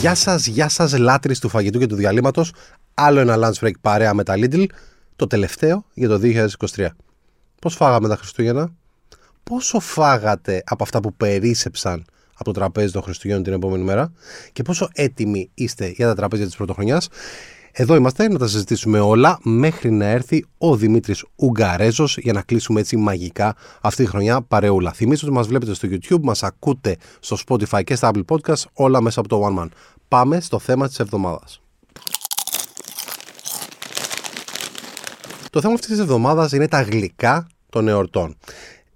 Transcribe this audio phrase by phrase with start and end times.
[0.00, 2.52] Γεια σας, γεια σας, λάτρε του φαγητού και του διαλύματος.
[2.94, 4.66] Άλλο ένα lunch break παρέα με τα Lidl.
[5.16, 6.86] Το τελευταίο για το 2023.
[7.60, 8.72] Πώς φάγαμε τα Χριστούγεννα,
[9.42, 14.12] Πόσο φάγατε από αυτά που περίσεψαν από το τραπέζι των Χριστουγέννων την επόμενη μέρα;
[14.52, 17.08] Και πόσο έτοιμοι είστε για τα τραπέζια της Πρωτοχρονιάς;
[17.72, 22.80] Εδώ είμαστε να τα συζητήσουμε όλα μέχρι να έρθει ο Δημήτρης Ουγγαρέζος για να κλείσουμε
[22.80, 24.92] έτσι μαγικά αυτή τη χρονιά παρεούλα.
[24.92, 29.00] Θυμίζω ότι μας βλέπετε στο YouTube, μας ακούτε στο Spotify και στα Apple Podcast, όλα
[29.00, 29.68] μέσα από το One Man.
[30.08, 31.60] Πάμε στο θέμα της εβδομάδας.
[35.50, 38.36] Το θέμα αυτής της εβδομάδας είναι τα γλυκά των εορτών.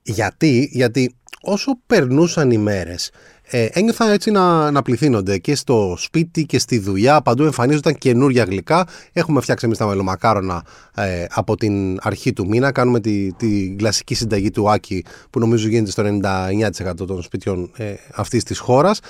[0.02, 3.10] Γιατί, γιατί όσο περνούσαν οι μέρες
[3.46, 7.22] ε, ένιωθα έτσι να, να πληθύνονται και στο σπίτι και στη δουλειά.
[7.22, 8.86] Παντού εμφανίζονταν καινούργια γλυκά.
[9.12, 12.72] Έχουμε φτιάξει εμείς τα μελομακάρονα ε, από την αρχή του μήνα.
[12.72, 16.02] Κάνουμε τη, τη κλασική συνταγή του Άκη που νομίζω γίνεται στο
[16.82, 19.00] 99% των σπιτιών ε, αυτής της χώρας.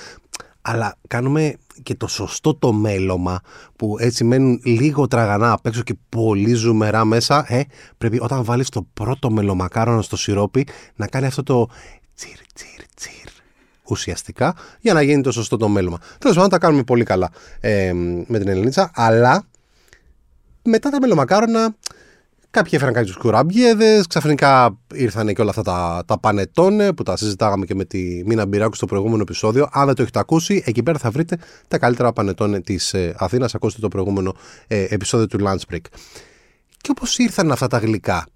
[0.60, 3.40] Αλλά κάνουμε και το σωστό το μέλωμα
[3.76, 7.44] που έτσι μένουν λίγο τραγανά απ' έξω και πολύ ζουμερά μέσα.
[7.48, 7.62] Ε,
[7.98, 11.68] πρέπει όταν βάλεις το πρώτο μελομακάρονα στο σιρόπι να κάνει αυτό το
[12.14, 12.73] τσιρ τσιρ τσιρ
[13.88, 15.98] ουσιαστικά για να γίνει το σωστό το μέλωμα.
[16.18, 17.92] Τέλος πάντων, τα κάνουμε πολύ καλά ε,
[18.26, 19.44] με την Ελληνίτσα, αλλά
[20.62, 21.74] μετά τα μελομακάρονα
[22.54, 27.64] Κάποιοι έφεραν κάποιους κουραμπιέδες, ξαφνικά ήρθαν και όλα αυτά τα, τα πανετόνε που τα συζητάγαμε
[27.64, 29.68] και με τη Μίνα Μπυράκου στο προηγούμενο επεισόδιο.
[29.72, 31.38] Αν δεν το έχετε ακούσει, εκεί πέρα θα βρείτε
[31.68, 33.54] τα καλύτερα πανετόνε της ε, Αθήνας.
[33.54, 34.34] Ακούστε το προηγούμενο
[34.66, 35.84] ε, επεισόδιο του Lunch Break.
[36.80, 38.26] Και όπως ήρθαν αυτά τα γλυκά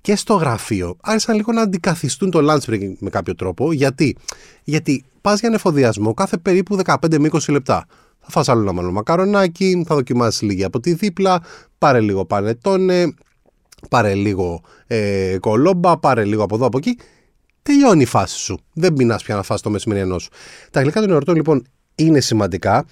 [0.00, 3.72] και στο γραφείο, άρχισαν λίγο να αντικαθιστούν το lunch break με κάποιο τρόπο.
[3.72, 4.16] Γιατί,
[4.64, 7.86] Γιατί πας για ανεφοδιασμό κάθε περίπου 15 με 20 λεπτά.
[8.20, 11.42] Θα φας άλλο ένα μάλλον μακαρονάκι, θα δοκιμάσεις λίγη από τη δίπλα,
[11.78, 13.14] πάρε λίγο πανετόνε,
[13.88, 16.98] πάρε λίγο ε, κολόμπα, πάρε λίγο από εδώ από εκεί.
[17.62, 18.58] Τελειώνει η φάση σου.
[18.72, 20.28] Δεν πεινάς πια να φας το μεσημεριανό σου.
[20.70, 22.86] Τα γλυκά των εορτών λοιπόν είναι σημαντικά,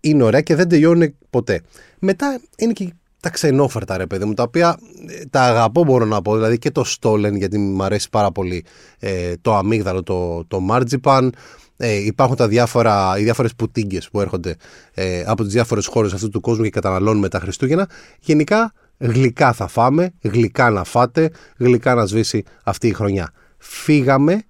[0.00, 1.62] είναι ωραία και δεν τελειώνουν ποτέ.
[1.98, 6.22] Μετά είναι και τα ξενόφερτα ρε παιδί μου, τα οποία ε, τα αγαπώ μπορώ να
[6.22, 8.64] πω, δηλαδή και το στόλεν γιατί μου αρέσει πάρα πολύ
[8.98, 11.28] ε, το αμύγδαλο, το, το marzipan,
[11.76, 14.56] ε, υπάρχουν τα διάφορα, οι διάφορες πουτίγκες που έρχονται
[14.94, 17.88] ε, από τις διάφορες χώρες αυτού του κόσμου και καταναλώνουμε τα Χριστούγεννα.
[18.20, 23.32] Γενικά γλυκά θα φάμε, γλυκά να φάτε, γλυκά να σβήσει αυτή η χρονιά.
[23.58, 24.42] Φύγαμε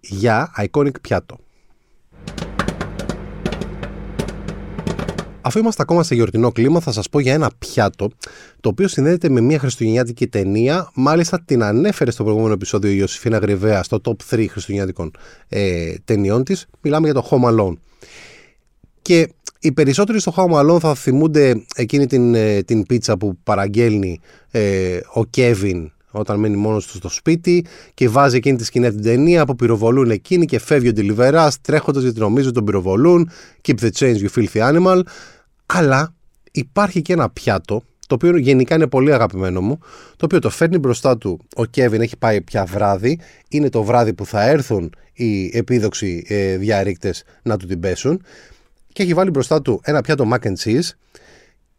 [0.00, 1.38] για iconic πιάτο.
[5.46, 8.10] Αφού είμαστε ακόμα σε γιορτινό κλίμα, θα σας πω για ένα πιάτο
[8.60, 10.90] το οποίο συνδέεται με μια χριστουγεννιάτικη ταινία.
[10.94, 15.10] Μάλιστα την ανέφερε στο προηγούμενο επεισόδιο η Ιωσήφινα Γρυβαία στο top 3 χριστουγεννιάτικων
[15.48, 16.66] ε, ταινιών της.
[16.80, 17.72] Μιλάμε για το Home Alone.
[19.02, 19.28] Και
[19.60, 24.20] οι περισσότεροι στο Home Alone θα θυμούνται εκείνη την, ε, την πίτσα που παραγγέλνει
[24.50, 29.02] ε, ο Κέβιν όταν μένει μόνος του στο σπίτι και βάζει εκείνη τη σκηνή την
[29.02, 33.30] ταινία που πυροβολούν εκείνη και φεύγει ο Ντιλιβερά τρέχοντας γιατί νομίζει τον πυροβολούν.
[33.68, 35.00] Keep the change, you filthy animal.
[35.66, 36.14] Αλλά
[36.50, 39.78] υπάρχει και ένα πιάτο το οποίο γενικά είναι πολύ αγαπημένο μου,
[40.16, 44.14] το οποίο το φέρνει μπροστά του ο Κέβιν, έχει πάει πια βράδυ, είναι το βράδυ
[44.14, 48.22] που θα έρθουν οι επίδοξοι ε, διαρρήκτες να του την πέσουν.
[48.92, 50.90] Και έχει βάλει μπροστά του ένα πιάτο mac and cheese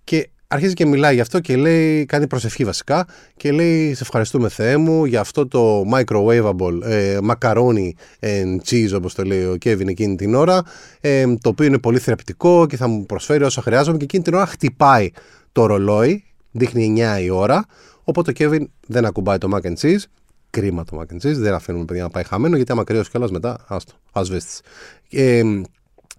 [0.04, 4.50] και αρχίζει και μιλάει γι' αυτό και λέει, κάνει προσευχή βασικά και λέει σε ευχαριστούμε
[4.50, 9.88] Θεέ μου για αυτό το microwavable ε, macaroni and cheese όπως το λέει ο Kevin
[9.88, 10.64] εκείνη την ώρα
[11.02, 14.34] ε, το οποίο είναι πολύ θεραπευτικό και θα μου προσφέρει όσο χρειάζομαι και εκείνη την
[14.34, 15.12] ώρα χτυπάει
[15.52, 17.66] το ρολόι, δείχνει 9 η ώρα
[18.04, 20.04] οπότε ο Kevin δεν ακουμπάει το mac and cheese
[20.50, 23.32] κρίμα το mac and cheese, δεν αφήνουμε παιδιά να πάει χαμένο γιατί άμα κρύος κιόλας
[23.32, 24.62] μετά, άστο, ασβέστης.
[25.10, 25.42] Ε,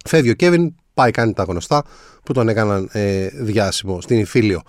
[0.05, 1.83] φεύγει ο Kevin, πάει κάνει τα γνωστά
[2.23, 4.61] που τον έκαναν ε, διάσημο στην Ιφίλιο.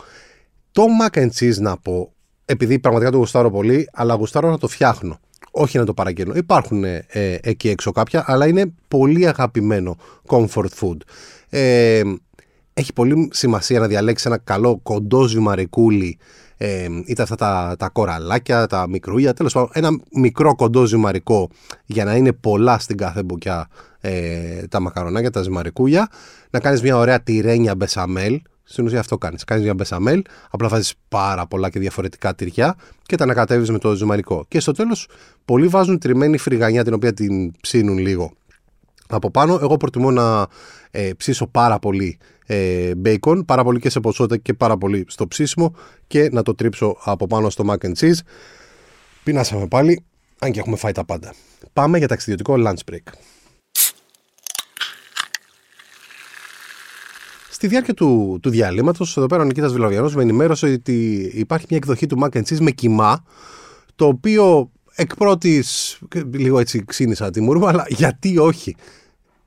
[0.72, 2.12] Το mac and cheese να πω,
[2.44, 5.20] επειδή πραγματικά το γουστάρω πολύ, αλλά γουστάρω να το φτιάχνω.
[5.50, 6.34] Όχι να το παραγγέλνω.
[6.34, 7.06] Υπάρχουν ε,
[7.42, 9.96] εκεί έξω κάποια, αλλά είναι πολύ αγαπημένο
[10.26, 10.96] comfort food.
[11.48, 12.02] Ε,
[12.74, 16.18] έχει πολύ σημασία να διαλέξεις ένα καλό κοντό ζυμαρικούλι,
[16.62, 21.48] ε, είτε αυτά τα, τα κοραλάκια, τα μικρούλια, τέλος πάντων ένα μικρό κοντό ζυμαρικό
[21.86, 23.68] για να είναι πολλά στην κάθε μπουκιά
[24.00, 26.08] ε, τα μακαρονάκια, τα ζυμαρικούλια,
[26.50, 28.40] να κάνεις μια ωραία τυρένια μπεσαμέλ.
[28.62, 29.44] Στην ουσία αυτό κάνεις.
[29.44, 33.94] Κάνεις μια μπεσαμέλ, απλά βάζεις πάρα πολλά και διαφορετικά τυριά και τα ανακατεύεις με το
[33.94, 34.44] ζυμαρικό.
[34.48, 35.08] Και στο τέλος,
[35.44, 38.32] πολλοί βάζουν τριμμένη φρυγανιά την οποία την ψήνουν λίγο
[39.08, 39.58] από πάνω.
[39.62, 40.46] Εγώ προτιμώ να
[40.90, 42.18] ε, ψήσω πάρα πολύ
[42.52, 45.74] ε, bacon, πάρα πολύ και σε ποσότητα και πάρα πολύ στο ψήσιμο
[46.06, 48.18] και να το τρίψω από πάνω στο mac and cheese.
[49.24, 50.04] Πεινάσαμε πάλι,
[50.38, 51.34] αν και έχουμε φάει τα πάντα.
[51.72, 53.12] Πάμε για ταξιδιωτικό lunch break.
[57.50, 61.78] Στη διάρκεια του, του διαλύματος, εδώ πέρα ο Νικήτας Βιλαβιανός με ενημέρωσε ότι υπάρχει μια
[61.78, 63.24] εκδοχή του Mac and Cheese με κοιμά,
[63.94, 65.98] το οποίο εκ πρώτης.
[66.32, 68.76] λίγο έτσι ξύνησα τη μούρμα, αλλά γιατί όχι.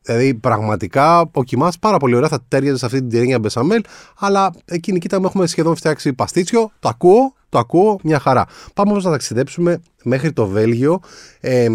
[0.04, 3.84] Δηλαδή, πραγματικά ο κοιμά πάρα πολύ ωραία θα τέριαζε σε αυτή την τυρίνια μπεσαμέλ,
[4.20, 6.72] αλλά εκείνη κοίτα έχουμε σχεδόν φτιάξει παστίτσιο.
[6.80, 8.46] Το ακούω, το ακούω, μια χαρά.
[8.74, 11.00] Πάμε όμως να ταξιδέψουμε μέχρι το Βέλγιο.
[11.40, 11.68] Ε,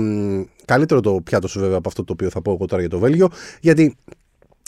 [0.64, 2.98] καλύτερο το πιάτο σου βέβαια από αυτό το οποίο θα πω εγώ τώρα για το
[2.98, 3.28] Βέλγιο,
[3.60, 3.96] γιατί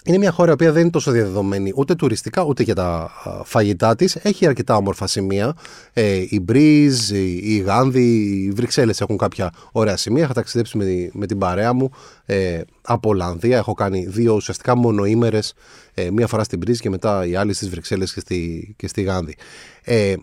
[0.05, 3.11] είναι μια χώρα που δεν είναι τόσο διαδεδομένη ούτε τουριστικά ούτε για τα
[3.44, 4.17] φαγητά της.
[4.17, 5.56] Έχει αρκετά όμορφα σημεία.
[5.93, 8.02] Ε, η Μπρίζ, η, Γάνδη,
[8.47, 10.25] οι Βρυξέλλες έχουν κάποια ωραία σημεία.
[10.25, 11.91] Είχα ταξιδέψει με, με την παρέα μου
[12.25, 13.56] ε, από Ολλανδία.
[13.56, 15.55] Έχω κάνει δύο ουσιαστικά μονοήμερες.
[15.94, 19.02] Ε, μία φορά στην Μπρίζ και μετά η άλλη στις Βρυξέλλες και στη, και στη
[19.02, 19.37] Γάνδη.
[19.82, 20.14] Ε,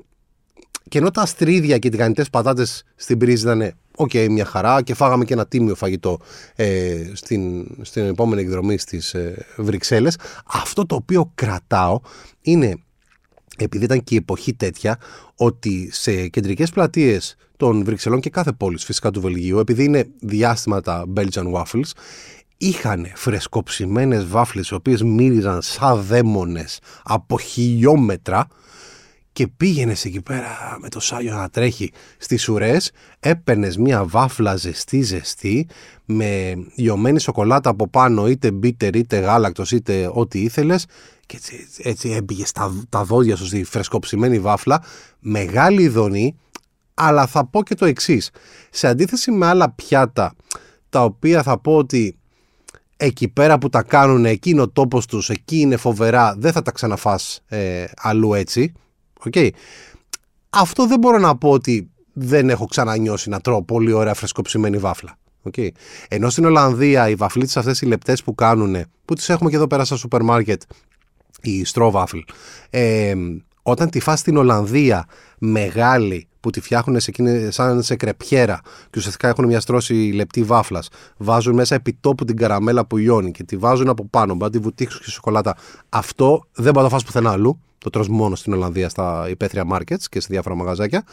[0.90, 4.82] και ενώ τα στρείδια και οι τηγανιτές πατάτες στην Μπριζ ήταν OK, okay, μια χαρά
[4.82, 6.20] και φάγαμε και ένα τίμιο φαγητό
[6.56, 10.18] ε, στην, στην επόμενη εκδρομή στις ε, Βρυξέλλες.
[10.46, 12.00] Αυτό το οποίο κρατάω
[12.42, 12.76] είναι,
[13.58, 14.98] επειδή ήταν και η εποχή τέτοια,
[15.36, 20.82] ότι σε κεντρικές πλατείες των Βρυξελλών και κάθε πόλης φυσικά του Βελγίου, επειδή είναι διάστημα
[20.82, 21.92] τα Belgian Waffles,
[22.58, 28.48] είχαν φρεσκοψημένες βάφλες οι οποίες μύριζαν σαν δαίμονες από χιλιόμετρα
[29.38, 35.02] και πήγαινες εκεί πέρα με το σάλιο να τρέχει στις ουρές, έπαιρνες μια βάφλα ζεστή
[35.02, 35.68] ζεστή
[36.06, 40.86] με λιωμένη σοκολάτα από πάνω είτε μπίτερ είτε γάλακτος είτε ό,τι ήθελες
[41.26, 44.84] και έτσι, έτσι έμπηγες στα, τα δόντια σου στη φρεσκοψημένη βάφλα,
[45.20, 46.36] μεγάλη ειδονή,
[46.94, 48.30] αλλά θα πω και το εξής.
[48.70, 50.36] Σε αντίθεση με άλλα πιάτα
[50.90, 52.18] τα οποία θα πω ότι
[52.98, 56.62] εκεί πέρα που τα κάνουν, εκεί είναι ο τόπος τους, εκεί είναι φοβερά, δεν θα
[56.62, 58.74] τα ξαναφάς ε, αλλού έτσι.
[59.34, 59.50] Okay.
[60.50, 65.18] Αυτό δεν μπορώ να πω ότι δεν έχω ξανανιώσει να τρώω πολύ ωραία φρεσκοψημένη βάφλα.
[65.52, 65.70] Okay.
[66.08, 68.76] Ενώ στην Ολλανδία οι βαφλίτσε αυτές οι λεπτές που κάνουν,
[69.06, 70.62] που τις έχουμε και εδώ πέρα στα σούπερ μάρκετ,
[71.42, 72.18] η στρόβαφλ,
[72.70, 73.14] ε,
[73.62, 75.06] όταν τη φας στην Ολλανδία
[75.38, 80.44] μεγάλη που τη φτιάχνουν σε εκείνη, σαν σε κρεπιέρα και ουσιαστικά έχουν μια στρώση λεπτή
[80.44, 84.50] βάφλας, βάζουν μέσα επιτόπου την καραμέλα που λιώνει και τη βάζουν από πάνω, μπορεί να
[84.50, 85.56] τη βουτήξουν και σοκολάτα.
[85.90, 87.60] Αυτό δεν μπορεί να το φας πουθενά αλλού.
[87.78, 91.04] Το τρως μόνο στην Ολλανδία στα υπαίθρια markets και σε διάφορα μαγαζάκια.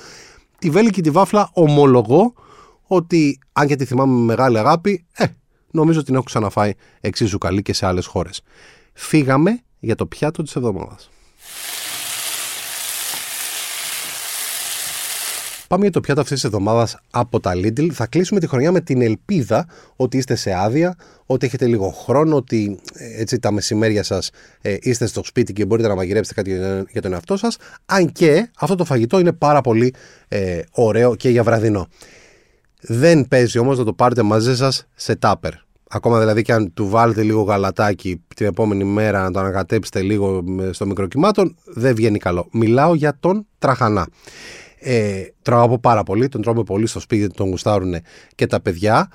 [0.58, 2.34] Τη βέλη τη βάφλα ομολογώ
[2.82, 5.24] ότι αν και τη θυμάμαι με μεγάλη αγάπη, ε,
[5.70, 8.42] νομίζω ότι την έχω ξαναφάει εξίσου καλή και σε άλλες χώρες.
[8.92, 11.10] Φύγαμε για το πιάτο της εβδομάδας.
[15.68, 17.90] Πάμε για το πιάτο αυτής της εβδομάδας από τα Lidl.
[17.92, 19.66] Θα κλείσουμε τη χρονιά με την ελπίδα
[19.96, 20.96] ότι είστε σε άδεια,
[21.26, 24.30] ότι έχετε λίγο χρόνο, ότι ε, έτσι τα μεσημέρια σας
[24.60, 27.56] ε, είστε στο σπίτι και μπορείτε να μαγειρέψετε κάτι για τον εαυτό σας.
[27.86, 29.94] Αν και αυτό το φαγητό είναι πάρα πολύ
[30.28, 31.86] ε, ωραίο και για βραδινό.
[32.80, 35.52] Δεν παίζει όμως να το πάρετε μαζί σας σε τάπερ.
[35.88, 40.44] Ακόμα δηλαδή και αν του βάλετε λίγο γαλατάκι την επόμενη μέρα να το ανακατέψετε λίγο
[40.70, 42.48] στο μικροκυμάτων, δεν βγαίνει καλό.
[42.52, 44.06] Μιλάω για τον τραχανά.
[44.86, 47.94] Ε, από πάρα πολύ, τον τρώμε πολύ στο σπίτι, τον γουστάρουν
[48.34, 49.10] και τα παιδιά.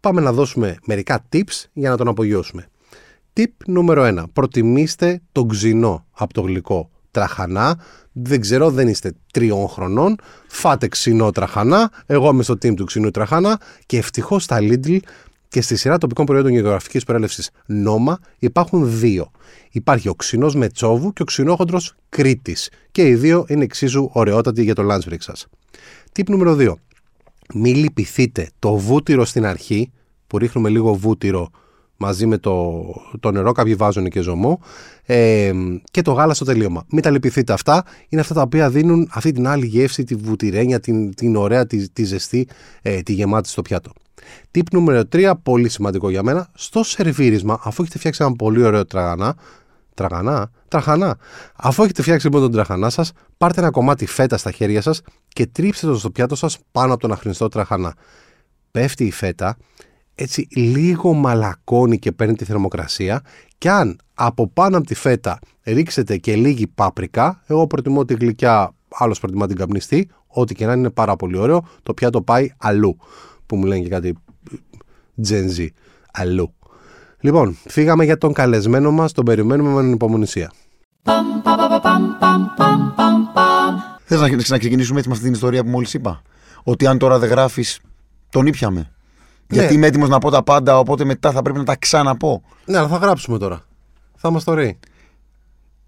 [0.00, 2.68] Πάμε να δώσουμε μερικά tips για να τον απογειώσουμε.
[3.36, 4.24] Tip νούμερο 1.
[4.32, 7.80] Προτιμήστε τον ξινό από το γλυκό τραχανά.
[8.12, 10.16] Δεν ξέρω, δεν είστε τριών χρονών.
[10.46, 11.90] Φάτε ξινό τραχανά.
[12.06, 14.98] Εγώ είμαι στο team του ξινού τραχανά και ευτυχώς στα Lidl
[15.50, 19.30] και στη σειρά τοπικών προϊόντων γεωγραφικής προέλευσης Νόμα υπάρχουν δύο.
[19.70, 22.70] Υπάρχει ο ξινός Μετσόβου και ο ξινόχοντρος Κρήτης.
[22.90, 25.46] Και οι δύο είναι εξίσου ωραιότατοι για το lunch break σας.
[26.12, 26.72] Τύπ νούμερο 2.
[27.54, 29.90] Μην λυπηθείτε το βούτυρο στην αρχή,
[30.26, 31.50] που ρίχνουμε λίγο βούτυρο
[31.96, 32.84] μαζί με το,
[33.20, 34.60] το νερό, κάποιοι βάζουν και ζωμό,
[35.04, 35.52] ε,
[35.90, 36.84] και το γάλα στο τελείωμα.
[36.90, 40.80] Μην τα λυπηθείτε αυτά, είναι αυτά τα οποία δίνουν αυτή την άλλη γεύση, τη βουτυρένια,
[40.80, 42.48] την, την ωραία, τη, τη ζεστή,
[42.82, 43.92] ε, τη γεμάτη στο πιάτο.
[44.50, 48.84] Τύπ νούμερο 3, πολύ σημαντικό για μένα, στο σερβίρισμα, αφού έχετε φτιάξει ένα πολύ ωραίο
[48.84, 49.34] τραγανά,
[49.94, 51.18] τραγανά, τραχανά.
[51.56, 55.46] Αφού έχετε φτιάξει λοιπόν τον τραχανά σας, πάρτε ένα κομμάτι φέτα στα χέρια σας και
[55.46, 57.94] τρίψτε το στο πιάτο σας πάνω από τον αχρηστό τραχανά.
[58.70, 59.56] Πέφτει η φέτα,
[60.14, 63.22] έτσι λίγο μαλακώνει και παίρνει τη θερμοκρασία
[63.58, 68.74] και αν από πάνω από τη φέτα ρίξετε και λίγη πάπρικα, εγώ προτιμώ τη γλυκιά,
[68.88, 72.96] άλλος προτιμά την καπνιστή, ό,τι και να είναι πάρα πολύ ωραίο, το πιάτο πάει αλλού
[73.50, 74.14] που μου λένε και κάτι
[75.28, 75.66] Gen Z
[76.12, 76.54] αλλού.
[77.20, 80.52] Λοιπόν, φύγαμε για τον καλεσμένο μας, τον περιμένουμε με ανυπομονησία.
[84.04, 86.22] Θες να, να ξεκινήσουμε έτσι με αυτή την ιστορία που μόλις είπα;
[86.62, 87.80] Ότι αν τώρα δεν γράφεις,
[88.30, 88.80] τον ήπιαμε.
[88.80, 89.58] Ναι.
[89.58, 92.42] Γιατί είμαι έτοιμος να πω τα πάντα, οπότε μετά θα πρέπει να τα ξαναπώ.
[92.64, 93.64] Ναι, αλλά θα γράψουμε τώρα.
[94.16, 94.54] Θα μας το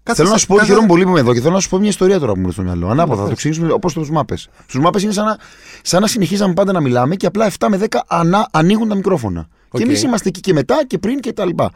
[0.05, 0.15] ρέει.
[0.15, 1.77] Θέλω να σου πω ότι χαίρομαι πολύ που είμαι εδώ και θέλω να σου πω
[1.77, 2.89] μια ιστορία τώρα που μου στο μυαλό.
[2.89, 4.49] Ανάποδα, θα το ξεκινήσουμε όπως στους μάπες.
[4.67, 5.37] Στους μάπες είναι σαν να,
[5.81, 9.47] σαν να συνεχίζαμε πάντα να μιλάμε και απλά 7 με 10 ανα, ανοίγουν τα μικρόφωνα.
[9.47, 9.77] Okay.
[9.77, 11.71] Και εμείς είμαστε εκεί και μετά και πριν και τα λοιπά.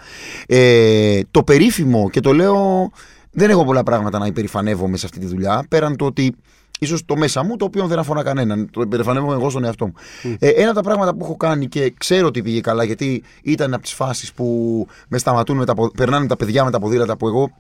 [0.48, 2.92] Ε, το περίφημο και το λέω.
[3.32, 5.66] Δεν έχω πολλά πράγματα να υπερηφανεύομαι σε αυτή τη δουλειά.
[5.70, 6.36] Πέραν το ότι
[6.80, 8.70] ίσως το μέσα μου, το οποίο δεν αφορά κανέναν.
[8.72, 9.94] Το υπερεφανεύομαι εγώ στον εαυτό μου.
[10.40, 13.74] Ε, ένα από τα πράγματα που έχω κάνει και ξέρω ότι πήγε καλά, γιατί ήταν
[13.74, 17.28] από τις φάσεις που με σταματούν, με τα, περνάνε τα παιδιά με τα ποδήλατα που
[17.28, 17.52] εγώ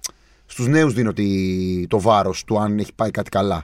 [0.47, 1.13] στους νέους δίνω
[1.87, 3.63] το βάρος του αν έχει πάει κάτι καλά.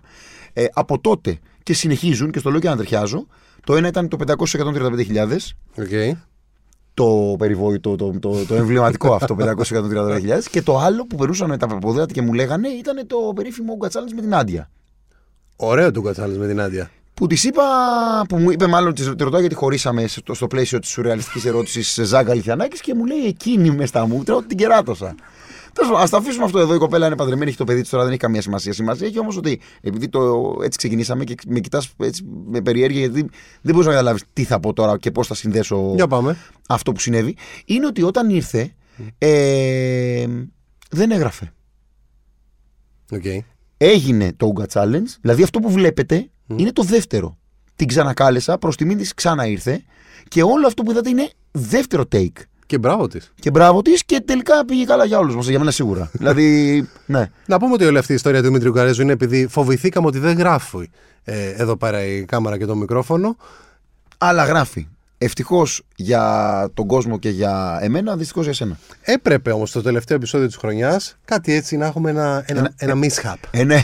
[0.54, 3.28] Ε, από τότε και συνεχίζουν και στο λέω και να τριχιάζω.
[3.64, 5.38] Το ένα ήταν το 535.000.
[5.78, 6.12] Okay.
[6.94, 10.22] Το περιβόητο, το, το, το, το εμβληματικό αυτό 535.000.
[10.52, 14.22] και το άλλο που περούσαν τα ποδήλατα και μου λέγανε ήταν το περίφημο Γκατσάλη με
[14.22, 14.70] την Άντια.
[15.56, 16.92] Ωραίο το Γκατσάλη με την Άντια.
[17.14, 17.64] Που της είπα,
[18.30, 22.34] που μου είπε μάλλον, της ρωτάω γιατί χωρίσαμε στο, στο πλαίσιο της σουρεαλιστικής ερώτησης Ζάγκα
[22.34, 25.16] Λιθιανάκη και μου λέει εκείνη μες στα μούτρα ότι την κεράτωσα.
[25.82, 26.74] Α τα αφήσουμε αυτό εδώ.
[26.74, 28.74] Η κοπέλα είναι παντρεμένη, έχει το παιδί της τώρα, δεν έχει καμία σημασία.
[28.74, 31.94] Σημασία έχει όμως ότι επειδή το, έτσι ξεκινήσαμε και με κοιτάς
[32.46, 33.30] με περιέργεια, γιατί
[33.62, 35.96] δεν μπορείς να καταλάβεις τι θα πω τώρα και πώς θα συνδέσω
[36.68, 37.36] αυτό που συνέβη.
[37.66, 38.74] Είναι ότι όταν ήρθε,
[39.18, 40.28] ε,
[40.90, 41.54] δεν έγραφε.
[43.12, 43.40] Okay.
[43.78, 47.38] Έγινε το Uga Challenge, δηλαδή αυτό που βλέπετε είναι το δεύτερο.
[47.76, 49.84] Την ξανακάλεσα, προς τιμή της ξανά ήρθε
[50.28, 52.38] και όλο αυτό που είδατε είναι δεύτερο take.
[52.74, 53.32] Και μπράβο της.
[53.40, 55.48] Και μπράβο της και τελικά πήγε καλά για όλους μας.
[55.48, 56.10] Για μένα σίγουρα.
[56.20, 57.30] δηλαδή, ναι.
[57.46, 60.38] Να πούμε ότι όλη αυτή η ιστορία του Δημήτριου Καρέζου είναι επειδή φοβηθήκαμε ότι δεν
[60.38, 60.90] γράφει
[61.24, 63.38] ε, εδώ πέρα η κάμερα και το μικρόφωνο.
[64.18, 64.88] Αλλά γράφει.
[65.24, 68.78] Ευτυχώς για τον κόσμο και για εμένα, δυστυχώς για σένα.
[69.02, 73.08] Έπρεπε όμως το τελευταίο επεισόδιο της χρονιάς κάτι έτσι να έχουμε ένα, ένα, ένα, ένα
[73.08, 73.36] mishap.
[73.52, 73.76] Ένα,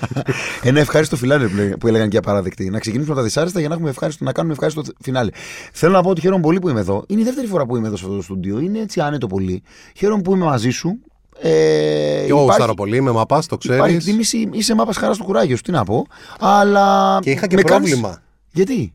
[0.70, 1.46] ένα ευχάριστο φινάλε
[1.78, 2.70] που έλεγαν και απαραδεκτοί.
[2.70, 5.30] Να ξεκινήσουμε τα δυσάρεστα για να, έχουμε ευχάριστο, να κάνουμε ευχάριστο φινάλε.
[5.72, 7.04] Θέλω να πω ότι χαίρομαι πολύ που είμαι εδώ.
[7.06, 8.58] Είναι η δεύτερη φορά που είμαι εδώ σε αυτό το στούντιο.
[8.58, 9.62] Είναι έτσι άνετο πολύ.
[9.96, 10.98] Χαίρομαι που είμαι μαζί σου.
[11.40, 11.48] Ε,
[12.24, 13.78] και εγώ γουστάρω πολύ, με μαπάς, το ξέρεις.
[13.78, 16.06] Υπάρχει εκτίμηση, είσαι μάπα χαράς στο κουράγιο τι να πω.
[16.40, 17.18] Αλλά.
[17.22, 18.08] Και είχα και πρόβλημα.
[18.08, 18.22] Κάνεις...
[18.52, 18.92] Γιατί;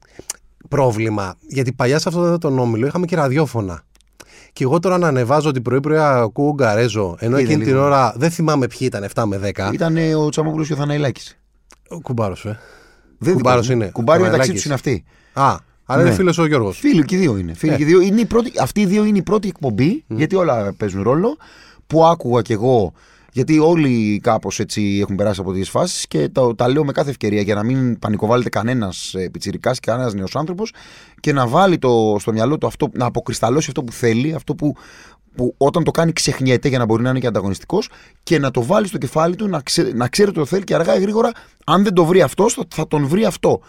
[0.69, 1.35] Πρόβλημα.
[1.47, 3.83] Γιατί παλιά σε αυτό τον όμιλο είχαμε και ραδιόφωνα.
[4.53, 8.67] Και εγώ τώρα να ανεβάζω την πρωί-πρωί ακούω Γκαρέζο, ενώ εκείνη την ώρα δεν θυμάμαι
[8.67, 9.73] ποιοι ήταν 7 με 10.
[9.73, 11.31] Ήταν ο Τσαμόπουλος και ο Θαναϊλάκη.
[11.89, 12.59] Ο κουμπάρος, ε.
[13.17, 13.85] Δεν κουμπάρος είναι.
[13.85, 15.03] Κουμπάρι μεταξύ τους είναι αυτοί.
[15.33, 15.55] Α,
[15.85, 16.07] αλλά ναι.
[16.07, 16.77] είναι φίλος ο Γιώργος.
[16.77, 17.53] Φίλοι και οι δύο είναι.
[17.53, 17.75] Φίλοι ε.
[17.75, 18.01] και δύο.
[18.01, 20.15] Είναι η πρώτη, αυτοί οι δύο είναι η πρώτη εκπομπή, mm.
[20.15, 21.37] γιατί όλα παίζουν ρόλο,
[21.87, 22.93] που άκουγα κι εγώ
[23.37, 27.09] γιατί όλοι κάπως έτσι έχουν περάσει από τις φάσεις και το, τα λέω με κάθε
[27.09, 30.73] ευκαιρία για να μην πανικοβάλλεται κανένας ε, πιτσυρικά και κανένας νέος άνθρωπος
[31.19, 34.75] και να βάλει το, στο μυαλό του αυτό, να αποκρισταλώσει αυτό που θέλει, αυτό που,
[35.35, 37.89] που όταν το κάνει ξεχνιέται για να μπορεί να είναι και ανταγωνιστικός
[38.23, 40.75] και να το βάλει στο κεφάλι του να, ξέ, να ξέρει ότι το θέλει και
[40.75, 41.31] αργά ή γρήγορα,
[41.65, 43.59] αν δεν το βρει αυτός, θα τον βρει αυτό.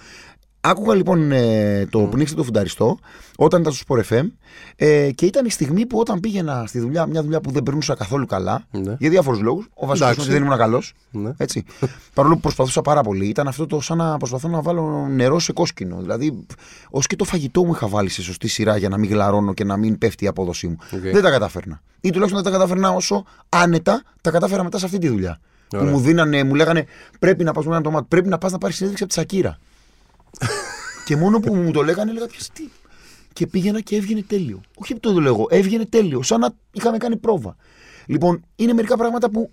[0.60, 2.10] Άκουγα λοιπόν ε, το mm.
[2.10, 2.98] πνίξτε το φουνταριστό
[3.36, 4.26] όταν ήταν στο Sport FM
[4.76, 7.94] ε, και ήταν η στιγμή που όταν πήγαινα στη δουλειά, μια δουλειά που δεν περνούσα
[7.94, 8.96] καθόλου καλά ναι.
[8.98, 9.68] για διάφορους λόγους.
[9.74, 10.94] Ο βασικό ότι δεν ήμουν καλός.
[11.10, 11.30] Ναι.
[11.36, 11.64] Έτσι.
[12.14, 15.52] Παρόλο που προσπαθούσα πάρα πολύ, ήταν αυτό το σαν να προσπαθώ να βάλω νερό σε
[15.52, 15.96] κόσκινο.
[16.00, 16.44] Δηλαδή,
[16.90, 19.64] ως και το φαγητό μου είχα βάλει σε σωστή σειρά για να μην γλαρώνω και
[19.64, 20.76] να μην πέφτει η απόδοσή μου.
[20.90, 21.12] Okay.
[21.12, 21.80] Δεν τα κατάφερνα.
[22.00, 25.38] Ή τουλάχιστον δεν τα κατάφερνα όσο άνετα τα κατάφερα μετά σε αυτή τη δουλειά.
[25.68, 26.84] Που μου δίνανε, μου λέγανε
[27.18, 29.58] πρέπει να πας με ένα τομάτι, πρέπει να πας να πάρεις συνέντευξη από τη Σακύρα
[31.04, 32.68] και μόνο που μου το λέγανε, έλεγα πια τι.
[33.32, 34.60] Και πήγαινα και έβγαινε τέλειο.
[34.74, 36.22] Όχι που το λέω εγώ, έβγαινε τέλειο.
[36.22, 37.56] Σαν να είχαμε κάνει πρόβα.
[38.06, 39.50] Λοιπόν, είναι μερικά πράγματα που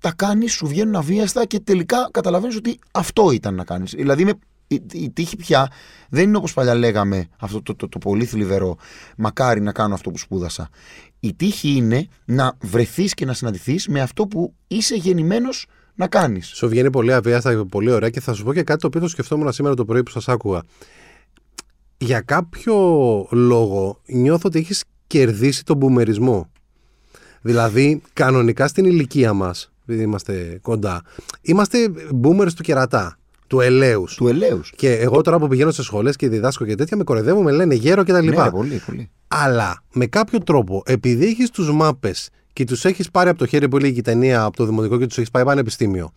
[0.00, 3.90] τα κάνεις, σου βγαίνουν αβίαστα και τελικά καταλαβαίνεις ότι αυτό ήταν να κάνεις.
[3.90, 4.32] Δηλαδή, με,
[4.66, 5.70] η, η, τύχη πια
[6.08, 8.76] δεν είναι όπως παλιά λέγαμε αυτό το, το, το, πολύ θλιβερό.
[9.16, 10.68] Μακάρι να κάνω αυτό που σπούδασα.
[11.20, 16.46] Η τύχη είναι να βρεθείς και να συναντηθείς με αυτό που είσαι γεννημένος να κάνεις.
[16.46, 19.00] Σου βγαίνει πολύ αβίαστα και πολύ ωραία και θα σου πω και κάτι το οποίο
[19.00, 20.62] το σκεφτόμουν σήμερα το πρωί που σας άκουγα.
[21.98, 22.76] Για κάποιο
[23.30, 26.50] λόγο νιώθω ότι έχεις κερδίσει τον μπουμερισμό.
[27.40, 31.02] Δηλαδή, κανονικά στην ηλικία μας, επειδή είμαστε κοντά,
[31.42, 31.78] είμαστε
[32.22, 33.18] boomers του κερατά.
[33.46, 34.04] Του ελαίου.
[34.16, 34.60] Του ελαίου.
[34.76, 37.74] Και εγώ τώρα που πηγαίνω σε σχολές και διδάσκω και τέτοια, με κοροϊδεύουν, με λένε
[37.74, 38.24] γέρο κτλ.
[38.24, 39.10] Ναι, πολύ, πολύ.
[39.28, 43.68] Αλλά με κάποιο τρόπο, επειδή έχεις τους μάπες και τους έχεις πάρει από το χέρι
[43.68, 46.12] που έλεγε η ταινία από το δημοτικό και τους έχεις πάει πανεπιστήμιο.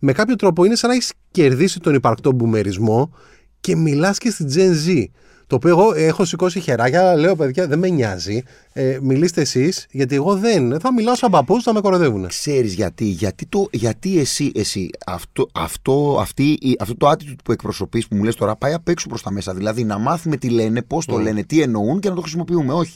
[0.00, 3.14] Με κάποιο τρόπο είναι σαν να έχεις κερδίσει τον υπαρκτό μπουμερισμό
[3.60, 5.04] και μιλάς και στην Gen Z.
[5.46, 8.42] Το οποίο εγώ έχω σηκώσει χεράκια, λέω παιδιά, δεν με νοιάζει.
[8.72, 10.80] Ε, μιλήστε εσείς, γιατί εγώ δεν.
[10.80, 12.26] Θα μιλάω σαν παππούς, θα με κοροδεύουν.
[12.26, 18.08] Ξέρεις γιατί, γιατί, το, γιατί εσύ, εσύ αυτό, αυτό, αυτή, αυτό το attitude που εκπροσωπείς,
[18.08, 19.54] που μου λες τώρα, πάει απ' έξω προς τα μέσα.
[19.54, 21.20] Δηλαδή να μάθουμε τι λένε, πώς το mm.
[21.20, 22.72] λένε, τι εννοούν και να το χρησιμοποιούμε.
[22.72, 22.94] Όχι.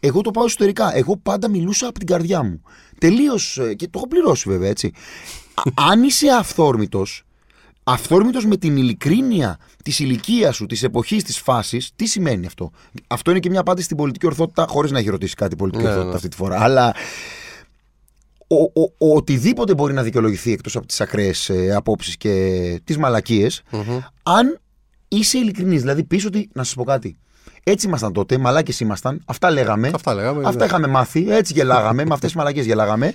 [0.00, 0.96] Εγώ το πάω εσωτερικά.
[0.96, 2.62] Εγώ πάντα μιλούσα από την καρδιά μου.
[2.98, 3.58] Τελείως.
[3.58, 4.92] Ε, και το έχω πληρώσει βέβαια έτσι.
[5.74, 7.24] Αν είσαι αυθόρμητος,
[7.92, 12.70] αυθόρμητος με την ειλικρίνεια της ηλικίας σου, της εποχής, της φάσης, τι σημαίνει αυτό;
[13.06, 15.88] Αυτό είναι και μια απάντηση στην πολιτική ορθότητα, χωρίς να έχει ρωτήσει κάτι πολιτική ναι,
[15.88, 16.16] ορθότητα ναι.
[16.16, 16.62] αυτή τη φορά.
[16.62, 16.94] Αλλά
[18.46, 22.98] ο, ο, ο, οτιδήποτε μπορεί να δικαιολογηθεί εκτός από τις ακραίες ε, απόψεις και τις
[22.98, 23.62] μαλακίες,
[24.22, 24.60] αν
[25.08, 25.80] είσαι ειλικρινής.
[25.80, 27.18] Δηλαδή, πεις ότι, να σας πω κάτι,
[27.64, 29.22] έτσι ήμασταν τότε, μαλάκες ήμασταν.
[29.26, 29.90] Αυτά λέγαμε.
[29.94, 31.26] Αυτά, λέγαμε, αυτά είχαμε μάθει.
[31.30, 32.04] Έτσι γελάγαμε.
[32.04, 33.14] με αυτές τις μαλακέ γελάγαμε.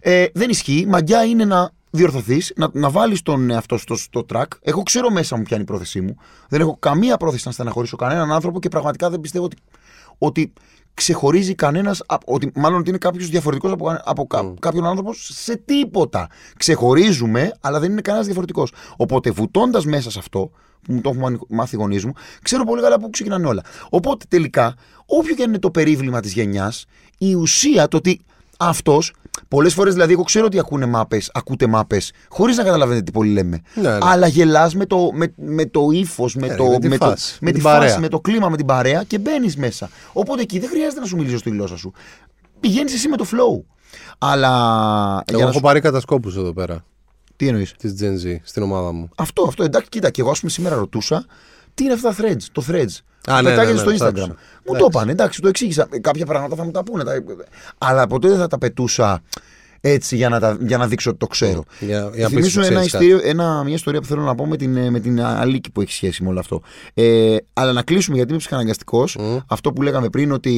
[0.00, 0.86] Ε, δεν ισχύει.
[0.88, 4.46] Μαγκιά είναι να διορθωθείς, να, να βάλεις τον εαυτό στο, στο track.
[4.60, 6.16] Εγώ ξέρω μέσα μου ποια είναι η πρόθεσή μου.
[6.48, 9.56] Δεν έχω καμία πρόθεση να στεναχωρήσω κανέναν άνθρωπο και πραγματικά δεν πιστεύω ότι,
[10.18, 10.52] ότι
[10.94, 14.54] ξεχωρίζει κανένας, ότι μάλλον ότι είναι κάποιος διαφορετικός από, από mm.
[14.60, 16.28] κάποιον άνθρωπο σε τίποτα.
[16.56, 18.72] Ξεχωρίζουμε, αλλά δεν είναι κανένας διαφορετικός.
[18.96, 20.50] Οπότε βουτώντας μέσα σε αυτό,
[20.82, 23.62] που μου το έχουν μάθει οι γονείς μου, ξέρω πολύ καλά πού ξεκινάνε όλα.
[23.90, 24.74] Οπότε τελικά,
[25.06, 26.84] όποιο και είναι το περίβλημα της γενιάς,
[27.18, 28.20] η ουσία το ότι
[28.58, 29.12] αυτός
[29.48, 33.30] Πολλές φορές δηλαδή, εγώ ξέρω ότι ακούνε μάπες, ακούτε μάπες, χωρίς να καταλαβαίνετε τι πολύ
[33.30, 33.60] λέμε.
[33.74, 33.98] Ναι, ναι.
[34.00, 37.52] Αλλά γελάς με το, με, με το ύφος, με, ε, το, με, με, το, με
[37.52, 39.90] τη φάση, με το κλίμα, με την παρέα και μπαίνεις μέσα.
[40.12, 41.92] Οπότε εκεί δεν χρειάζεται να σου μιλήσω στη γλώσσα σου.
[42.60, 43.64] Πηγαίνεις εσύ με το flow.
[44.18, 45.22] Αλλά.
[45.26, 45.60] Εγώ έχω σου...
[45.60, 46.84] πάρει κατασκόπους εδώ πέρα.
[47.36, 49.08] Τι εννοείς; Της Gen Z στην ομάδα μου.
[49.16, 49.62] Αυτό, αυτό.
[49.62, 51.26] Εντάξει, κοίτα, και εγώ ας πούμε σήμερα ρωτούσα
[51.78, 52.96] τι είναι αυτά τα threads, το threads.
[53.26, 54.28] Α, ναι, ναι, ναι, στο Instagram.
[54.66, 55.88] Μου το είπαν, εντάξει, το εξήγησα.
[56.00, 57.04] Κάποια πράγματα θα μου τα πούνε.
[57.78, 59.22] Αλλά ποτέ δεν θα τα πετούσα
[59.80, 61.64] έτσι για να, τα, για να δείξω ότι το ξέρω.
[61.80, 65.00] Για, για Θυμίσω ένα ιστήριο, ένα, μια ιστορία που θέλω να πω με την, με
[65.00, 66.62] την Αλίκη που έχει σχέση με όλο αυτό.
[66.94, 69.16] Ε, αλλά να κλείσουμε γιατί είμαι ψυχαναγκαστικός.
[69.20, 69.38] Mm.
[69.46, 70.52] Αυτό που λέγαμε πριν ότι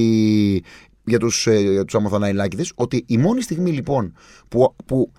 [1.04, 4.14] για τους, ε, για τους ότι η μόνη στιγμή λοιπόν
[4.48, 5.12] που, που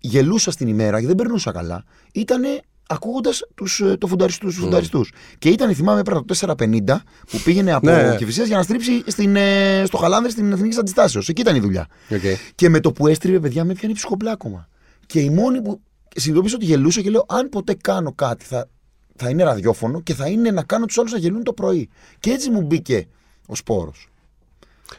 [0.00, 2.42] γελούσα στην ημέρα και δεν περνούσα καλά ήταν
[2.90, 3.40] ακούγοντας
[3.80, 4.50] ε, το φουνταριστού.
[4.50, 5.12] φουνταριστούς.
[5.38, 6.96] Και ήταν, θυμάμαι, πέρα το 450
[7.30, 8.16] που πήγαινε από ναι.
[8.18, 11.28] Κεφυσία για να στρίψει στην, ε, στο Χαλάνδρες στην Εθνική Αντιστάσεως.
[11.28, 11.86] Εκεί ήταν η δουλειά.
[12.10, 12.34] Okay.
[12.54, 14.68] Και με το που έστριβε, παιδιά, με πιάνει ψυχοπλάκωμα.
[15.06, 15.80] Και η μόνη που
[16.14, 18.68] συνειδητοποίησα ότι γελούσα και λέω: Αν ποτέ κάνω κάτι, θα,
[19.16, 21.88] θα είναι ραδιόφωνο και θα είναι να κάνω τους άλλους να γελούν το πρωί.
[22.20, 23.08] Και έτσι μου μπήκε
[23.46, 24.08] ο σπόρος.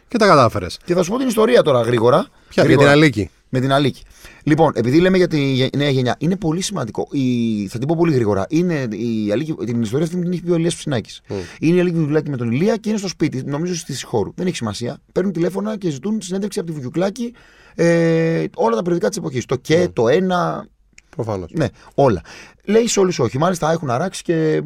[0.08, 0.80] Και τα κατάφερες.
[0.86, 2.28] Και θα σου πω την ιστορία τώρα γρήγορα.
[2.50, 3.30] Ποια, για την Αλίκη.
[3.50, 4.02] Με την Αλίκη.
[4.44, 7.08] Λοιπόν, επειδή λέμε για τη νέα γενιά, είναι πολύ σημαντικό.
[7.12, 8.46] Η, θα την πω πολύ γρήγορα.
[8.50, 11.20] Είναι η Αλίκη, την ιστορία αυτή την έχει πει ο Ηλίας Ψινάκη.
[11.30, 11.34] Mm.
[11.60, 14.32] Είναι η Αλίκη Βουκιουκλάκη με τον Ηλία και είναι στο σπίτι, νομίζω στη Σιχώρου.
[14.36, 15.02] Δεν έχει σημασία.
[15.12, 17.34] Παίρνουν τηλέφωνα και ζητούν συνέντευξη από τη Βουκιουκλάκη
[17.76, 19.46] ε, όλα τα περιοδικά της εποχής.
[19.46, 19.94] Το ΚΕ, mm.
[19.94, 20.68] το ένα.
[21.10, 21.52] Προφανώς.
[21.54, 22.22] Ναι, όλα.
[22.64, 23.38] Λέει σε όλους όχι.
[23.38, 24.62] Μάλιστα έχουν αράξει και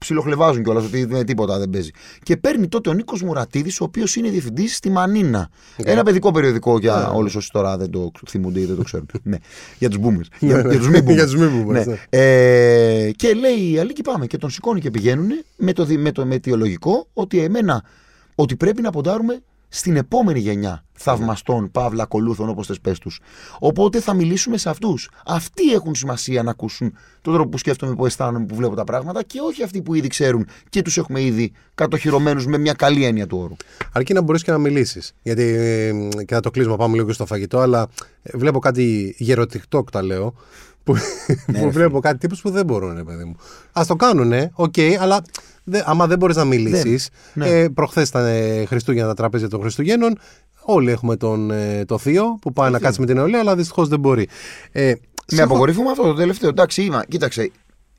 [0.00, 1.90] ψιλοχλεβάζουν κιόλας ότι δεν τίποτα δεν παίζει.
[2.22, 5.48] Και παίρνει τότε ο Νίκος Μουρατίδης, ο οποίος είναι διευθυντής στη Μανίνα.
[5.76, 7.14] Ένα παιδικό περιοδικό για yeah.
[7.14, 9.06] όλους όσοι τώρα δεν το θυμούνται ή δεν το ξέρουν.
[9.22, 9.36] ναι.
[9.78, 10.38] Για τους boomers.
[10.38, 10.60] για,
[11.14, 11.72] για τους μη boomers.
[11.72, 11.84] ναι.
[11.84, 11.98] ναι.
[12.08, 14.26] Ε, και λέει, Αλίκη πάμε.
[14.26, 17.84] Και τον σηκώνει και πηγαίνουν με το, με το με αιτιολογικό ότι εμένα
[18.34, 23.20] ότι πρέπει να ποντάρουμε στην επόμενη γενιά θαυμαστών, παύλα, ακολούθων, όπως θες πες τους.
[23.58, 25.10] Οπότε θα μιλήσουμε σε αυτούς.
[25.26, 29.22] Αυτοί έχουν σημασία να ακούσουν τον τρόπο που σκέφτομαι, που αισθάνομαι, που βλέπω τα πράγματα
[29.22, 33.26] και όχι αυτοί που ήδη ξέρουν και τους έχουμε ήδη κατοχυρωμένους με μια καλή έννοια
[33.26, 33.56] του όρου.
[33.92, 35.12] Αρκεί να μπορείς και να μιλήσεις.
[35.22, 35.92] Γιατί ε,
[36.24, 37.88] και θα το κλείσουμε, πάμε λίγο στο φαγητό, αλλά
[38.22, 40.34] ε, βλέπω κάτι γερο TikTok τα λέω.
[40.84, 40.96] Που,
[41.46, 43.36] ναι, που βλέπω κάτι τύπους που δεν μπορούν, παιδί μου.
[43.72, 45.22] Ας το κάνουν, OK, okay, αλλά
[45.64, 47.08] Δε, άμα δεν μπορείς να μιλήσεις.
[47.34, 47.48] Ναι.
[47.48, 50.18] Ε, Προχθές ήταν ε, Χριστούγεννα τα τραπέζια των Χριστουγέννων.
[50.64, 53.88] Όλοι έχουμε τον ε, το Θείο που πάει να κάτσει με την νεολαία, αλλά δυστυχώς
[53.88, 54.28] δεν μπορεί.
[54.72, 54.92] Ε,
[55.32, 56.48] με αποκορύφωμα αυτό το τελευταίο.
[56.48, 57.50] Εντάξει, είμαι, κοίταξε.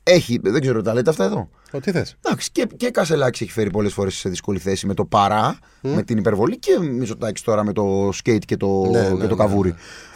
[0.02, 1.48] Έχει, δεν ξέρω, τα λέτε αυτά εδώ.
[1.72, 4.94] Ο, τι θες; Εντάξει, και, και Κασελάκης έχει φέρει πολλές φορές σε δύσκολη θέση με
[4.94, 9.08] το παρά, με την υπερβολή και Μισοτάκη τώρα με το σκέιτ και το, ναι, ναι,
[9.08, 9.74] και το ναι, καβούρι.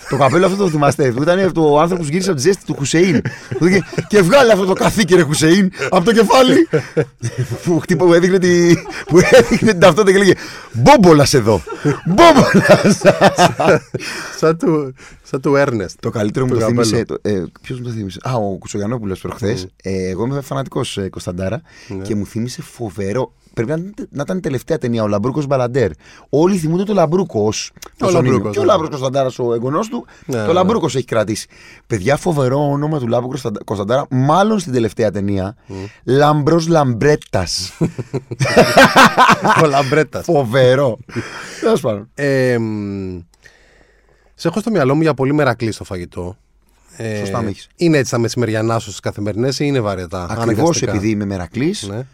[0.09, 1.12] Το καπέλο αυτό το θυμάστε.
[1.12, 3.23] Που ήταν ο άνθρωπος που γύρισε από τη ζέστη του Χουσεϊν.
[4.09, 6.69] και βγάλει αυτό το καθήκη ρε Χουσεϊν από το κεφάλι.
[7.64, 8.75] που, που έδειχνε, τη,
[9.07, 10.35] που έδειχνε την ταυτότητα και λέγε
[10.73, 11.62] Μπόμπολας εδώ.
[12.07, 13.01] Μπόμπολας.
[14.38, 15.97] σαν του, σαν του Έρνεστ.
[16.01, 17.05] Το καλύτερο μου το θύμισε.
[17.23, 19.66] Ε, Ποιος μου το θύμισε; Α, ο Κουσογιανόπουλο προχθές.
[19.83, 21.09] Ε, εγώ είμαι φανατικός ε,
[21.49, 22.05] Κωνσταντάρα ναι.
[22.05, 23.77] και μου θύμισε φοβερό πρέπει να,
[24.11, 25.91] να ήταν η τελευταία ταινία, ο Λαμπρούκος Μπαλαντέρ.
[26.29, 27.73] Όλοι θυμούνται το Λαμπρούκο ως.
[28.03, 28.53] Ο Λαμπρούκος.
[28.53, 28.69] Και ο ναι.
[28.69, 30.53] Λάμπρο Κωνσταντάρας, ο εγγονός του, ναι, το ναι.
[30.53, 31.49] Λαμπρούκος έχει κρατήσει.
[31.87, 35.57] Παιδιά, φοβερό όνομα του Λάμπρου Κωνσταντάρα, μάλλον στην τελευταία ταινία.
[35.69, 35.73] Mm.
[36.05, 37.73] Λαμπρός Λαμπρέτας.
[39.63, 40.25] ο Λαμπρέτας.
[40.25, 40.99] Φοβερό.
[41.61, 42.09] Τέλος πάντων.
[44.35, 46.37] Σε έχω στο μυαλό μου για πολύ μερακλή στο φαγητό.
[46.97, 50.27] Ε, Σωστά με Είναι έτσι τα μεσημεριανά σου στις καθημερινές ή είναι βαρετά.
[50.31, 52.07] Ακριβώς επειδή είμαι μερακλής, ναι.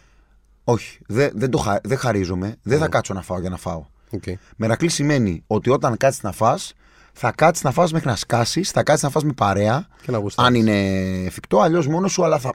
[0.65, 2.57] Όχι, δεν, δεν, το, δεν χαρίζομαι.
[2.63, 2.91] Δεν θα ναι.
[2.91, 3.85] κάτσω να φάω για να φάω.
[4.11, 4.33] Okay.
[4.57, 6.75] Μερακλής σημαίνει ότι όταν κάτσεις να φας,
[7.13, 9.87] θα κάτσεις να φας μέχρι να σκάσεις, θα κάτσεις να φας με παρέα.
[10.35, 10.87] αν είναι
[11.27, 12.55] εφικτό, αλλιώς μόνο σου, αλλά θα,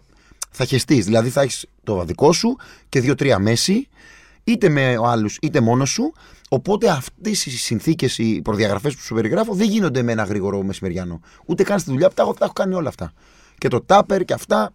[0.52, 1.06] θα χεστείς.
[1.06, 2.56] Δηλαδή θα έχεις το δικό σου
[2.90, 3.88] και δύο-τρία μέση,
[4.47, 6.13] είτε με άλλους είτε μόνος σου.
[6.49, 11.19] Οπότε αυτές οι συνθήκες, οι προδιαγραφές που σου περιγράφω δεν γίνονται με ένα γρήγορο μεσημεριανό.
[11.45, 13.13] Ούτε καν στη δουλειά που τα έχω, τα έχω κάνει όλα αυτά.
[13.57, 14.71] Και το τάπερ και αυτά.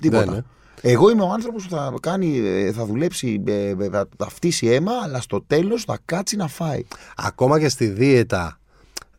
[0.00, 0.24] Τίποτα.
[0.24, 0.42] Ναι, ναι.
[0.80, 4.66] Εγώ είμαι ο άνθρωπος που θα, κάνει, ε, θα δουλέψει, ε, ε, θα, θα φτύσει
[4.66, 6.84] αίμα, αλλά στο τέλος θα κάτσει να φάει.
[7.16, 8.58] Ακόμα και στη δίαιτα.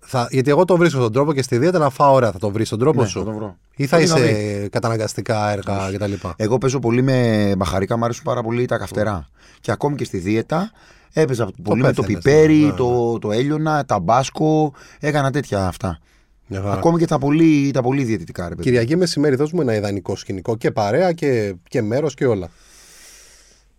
[0.05, 2.31] Θα, γιατί εγώ το βρίσκω στον τρόπο και στη δίαιτα να φάω ωραία.
[2.31, 3.19] Θα το βρεις στον τρόπο ναι, σου.
[3.19, 3.57] Θα το βρω.
[3.75, 6.13] Ή θα είσαι καταναγκαστικά έργα κτλ.
[6.35, 9.27] Εγώ παίζω πολύ με μπαχαρίκα, μου αρέσουν πάρα πολύ τα καυτερά.
[9.59, 10.71] Και ακόμη και στη δίαιτα
[11.13, 12.71] έπαιζα πολύ με το πιπέρι, ναι, ναι.
[12.71, 14.73] το, το έλιωνα, τα μπάσκο.
[14.99, 15.99] Έκανα τέτοια αυτά.
[16.65, 18.61] Ακόμη και τα πολύ, τα πολύ διαιτητικά, ρε παιδί.
[18.61, 22.49] Κυριακή μεσημέρι, δώσουμε ένα ιδανικό σκηνικό και παρέα και, και μέρος και όλα.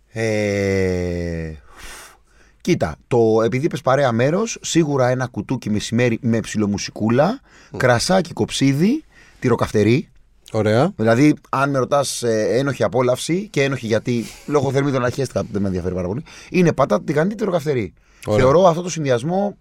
[0.07, 1.51] Ε,
[2.67, 7.39] κοίτα, το, επειδή είπες παρέα μέρος, σίγουρα ένα κουτούκι μεσημέρι με ψιλομουσικούλα,
[7.77, 9.03] κρασάκι κοψίδι,
[9.39, 10.09] τυροκαυτερή.
[10.51, 10.91] Ωραία.
[10.95, 15.67] Δηλαδή, αν με ρωτάς ε, ένοχη απόλαυση και ένοχη γιατί λόγω θερμίδων αρχέστηκα δεν με
[15.67, 17.93] ενδιαφέρει πάρα πολύ, είναι πατάτα τηγανή τυροκαυτερή.
[18.25, 18.39] Ωραία.
[18.39, 19.57] Θεωρώ αυτό το συνδυασμό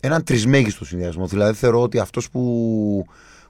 [0.00, 1.26] έναν τρισμέγιστο συνδυασμό.
[1.26, 3.04] Δηλαδή, θεωρώ ότι αυτός που,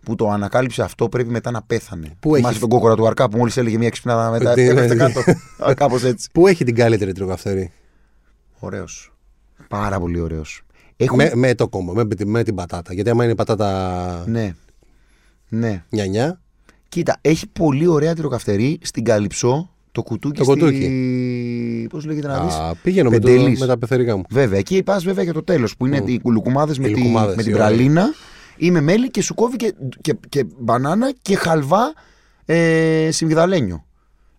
[0.05, 2.11] που το ανακάλυψε αυτό πρέπει μετά να πέθανε.
[2.21, 4.55] Πού Θυμάσαι έχει- τον κόκορα του Αρκά που μόλις έλεγε μια ξυπνάδα μετά.
[4.55, 5.13] Τι, ναι, έπεφτε ναι.
[5.13, 5.23] κάτω.
[5.75, 6.29] Κάπως έτσι.
[6.33, 7.73] Πού έχει την καλύτερη τροκαυτερή.
[8.65, 9.13] Ωραίος.
[9.69, 10.63] Πάρα πολύ ωραίος.
[10.97, 11.17] Έχουν...
[11.17, 12.95] Με, με το κόμπο, με, τη- με την πατάτα.
[12.95, 14.55] Γιατί άμα είναι η πατάτα Ναι.
[15.49, 15.85] Ναι.
[15.91, 16.41] νιανιά,
[16.89, 20.39] Κοίτα, έχει πολύ ωραία τυροκαυτερή στην Καλυψό το κουτούκι.
[20.39, 21.87] Το κουτούκι.
[21.91, 23.61] Πώς λέγεται να δεις; α, πήγαινε με, το, Πεντέλης.
[23.61, 24.23] με τα πεθερικά μου.
[24.31, 26.09] Βέβαια, εκεί πας βέβαια για το τέλος που είναι Μμ.
[26.09, 27.67] οι κουλουκουμάδες με, Οι τη, λουκουμάδες, με την οι ωραίοι.
[27.67, 28.15] πραλίνα
[28.57, 31.93] ή με μέλι και σου κόβει και, και, και μπανάνα και χαλβά
[32.45, 33.85] ε, σιμιγδαλένιο.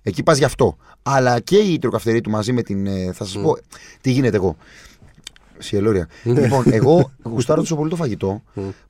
[0.07, 0.77] Εκεί πας γι' αυτό.
[1.01, 2.87] Αλλά και η τυροκαυτερή του μαζί με την.
[2.87, 3.57] ε, θα σας πω
[4.01, 4.55] τι γίνεται εγώ.
[5.57, 6.07] Σιελόρια.
[6.23, 8.41] λοιπόν, εγώ γουστάρω τόσο πολύ το φαγητό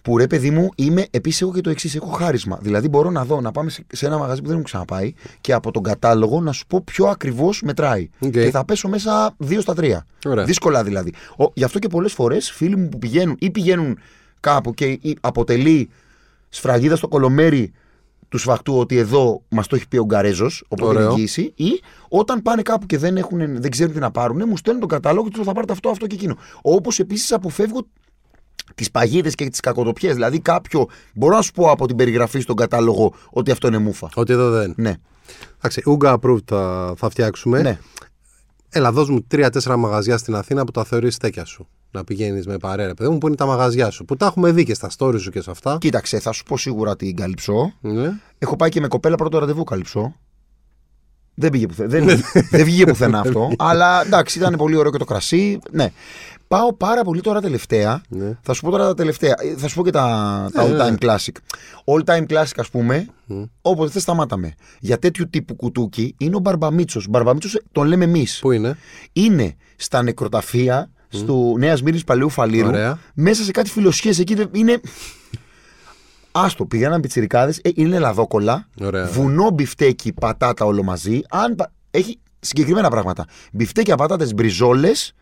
[0.01, 1.95] που ρε παιδί μου είμαι επίσης έχω και το εξής.
[1.95, 2.59] Έχω χάρισμα.
[2.61, 5.53] Δηλαδή μπορώ να δω να πάμε σε, σε ένα μαγαζί που δεν έχω ξαναπάει και
[5.53, 8.09] από τον κατάλογο να σου πω ποιο ακριβώς μετράει.
[8.19, 8.31] Οκ.
[8.31, 9.97] Και θα πέσω μέσα 2 στα 3.
[10.25, 10.43] Ωραία.
[10.43, 11.13] Δύσκολα δηλαδή.
[11.37, 13.97] Ο, γι' αυτό και πολλές φορές φίλοι μου που πηγαίνουν ή πηγαίνουν
[14.39, 15.89] κάπου και ή αποτελεί
[16.49, 17.71] σφραγίδα στο κολομέρι
[18.29, 21.11] του σφαχτού ότι εδώ μας το έχει πει ο Γκαρέζος, οπότε είναι Ωραίο.
[21.11, 21.53] εγγύηση.
[21.55, 21.69] Ή
[22.09, 25.27] όταν πάνε κάπου και δεν, έχουν, δεν ξέρουν τι να πάρουν, μου στέλνουν τον κατάλογο
[25.29, 26.35] και τους θα πάρετε αυτό, αυτό και εκείνο.
[26.61, 27.81] Όπως επίσης αποφεύγω
[28.75, 30.13] τις παγίδες και τις κακοτοπιές.
[30.13, 34.09] Δηλαδή, κάποιο μπορώ να σου πω από την περιγραφή στον κατάλογο ότι αυτό είναι μούφα.
[34.15, 34.73] Ότι εδώ δεν.
[34.77, 34.93] Ναι,
[35.57, 37.61] Εντάξει, Ούγκα approved θα, θα φτιάξουμε.
[37.61, 37.79] ναι.
[38.77, 41.67] Έλα, δώσ' μου τρία-τέσσερα μαγαζιά στην Αθήνα που τα θεωρείς στέκια σου.
[41.91, 44.05] Να πηγαίνεις με παρέα, ρε παιδί μου, που είναι τα μαγαζιά σου.
[44.05, 45.77] Που τα έχουμε δει και στα stories σου και σε αυτά.
[45.79, 47.73] Κοίταξε, θα σου πω σίγουρα την καλυψώ.
[47.81, 48.11] Ναι.
[48.37, 50.15] Έχω πάει και με κοπέλα πρώτο ραντεβού καλυψώ.
[51.35, 51.89] Δεν πήγε πουθενά.
[51.89, 53.51] δεν, δεν βγήκε πουθενά αυτό.
[53.57, 55.59] αλλά εντάξει, ήταν πολύ ωραίο και το κρασί.
[55.71, 55.91] Ναι.
[56.47, 58.01] Πάω πάρα πολύ τώρα τελευταία.
[58.09, 58.37] Ναι.
[58.41, 59.35] Θα σου πω τώρα τα τελευταία.
[59.41, 60.01] Ε, Θα σου πω και τα,
[60.53, 60.95] τα Ναι, all ναι.
[60.99, 61.31] time classic.
[61.85, 63.07] All time classic, ας πούμε,
[63.61, 64.53] όποτε θες σταμάταμε.
[64.79, 67.07] Για τέτοιου τύπου κουτούκι είναι ο Μπαρμπαμίτσος.
[67.09, 68.39] Μπαρμπαμίτσος τον λέμε εμείς.
[68.41, 68.77] Πού είναι;
[69.13, 72.67] Είναι στα νεκροταφεία στο Νέας Μύρνη Παλαιού Φαλήρου.
[72.67, 72.99] Ωραία.
[73.13, 74.35] Μέσα σε κάτι φιλοσχέ εκεί.
[74.35, 74.79] δεν- Είναι.
[76.37, 79.05] Άστο, πηγαίναν πιτσιρικάδες, είναι λαδόκολλα, Ωραία.
[79.05, 81.21] βουνό μπιφτέκι, πατάτα όλο μαζί.
[81.29, 83.25] Αν, πα- έχει συγκεκριμένα πράγματα.
[83.51, 85.13] Μπιφτέκια, πατάτες, μπριζόλες.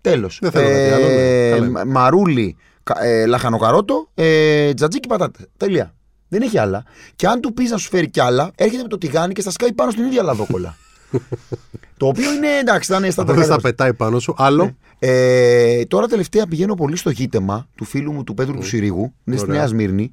[0.00, 0.38] Τέλος.
[0.42, 1.50] Δεν θέλω κάτι άλλο, ναι.
[1.50, 1.84] Καλά είναι.
[1.84, 5.46] μαρούλι, κα- ε, λαχανοκαρότο, ε, τζατζίκι, πατάτε.
[5.56, 5.94] Τέλεια.
[6.28, 6.82] Δεν έχει άλλα.
[7.16, 9.50] Και αν του πεις να σου φέρει κι άλλα, έρχεται με το τηγάνι και στα
[9.50, 10.76] σκάει πάνω στην ίδια λαδόκολλα.
[11.96, 14.34] το οποίο είναι εντάξει, θα είναι στα Αυτό δεν στα πετάει πάνω σου.
[14.36, 14.76] Άλλο.
[15.02, 19.12] Ε, τώρα τελευταία πηγαίνω πολύ στο γήτεμα του φίλου μου του Πέτρου του Συρίγου.
[19.24, 19.58] Είναι στη Ωραία.
[19.58, 20.10] Νέα Σμύρνη.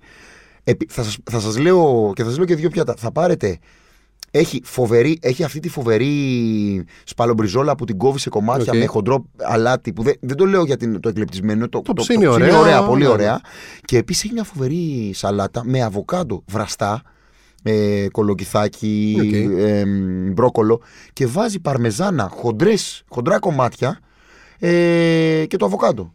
[0.63, 2.93] Επί- θα, σας, θα σας λέω και θα σας λέω και δύο πιάτα.
[2.97, 3.60] Θα πάρετε
[4.32, 8.80] έχει, φοβερή, έχει αυτή τη φοβερή σπαλομπριζόλα που την κόβει σε κομμάτια Οκ.
[8.80, 9.93] με χοντρό αλάτι.
[9.93, 11.69] Που δεν, δεν το λέω για την, το εκλεπτισμένο.
[11.69, 13.13] Το, Το ψήνει ωραία, πολύ ναι, ναι.
[13.13, 13.41] ωραία.
[13.86, 17.02] Και επίσης έχει μια φοβερή σαλάτα με αβοκάντο βραστά.
[17.63, 19.60] Ε, κολοκυθάκι, Οκ.
[19.60, 19.86] ε,
[20.34, 20.82] μπρόκολο
[21.13, 24.00] και βάζει παρμεζάνα χοντρές, χοντρά κομμάτια
[24.60, 26.13] ε, και το αβοκάντο.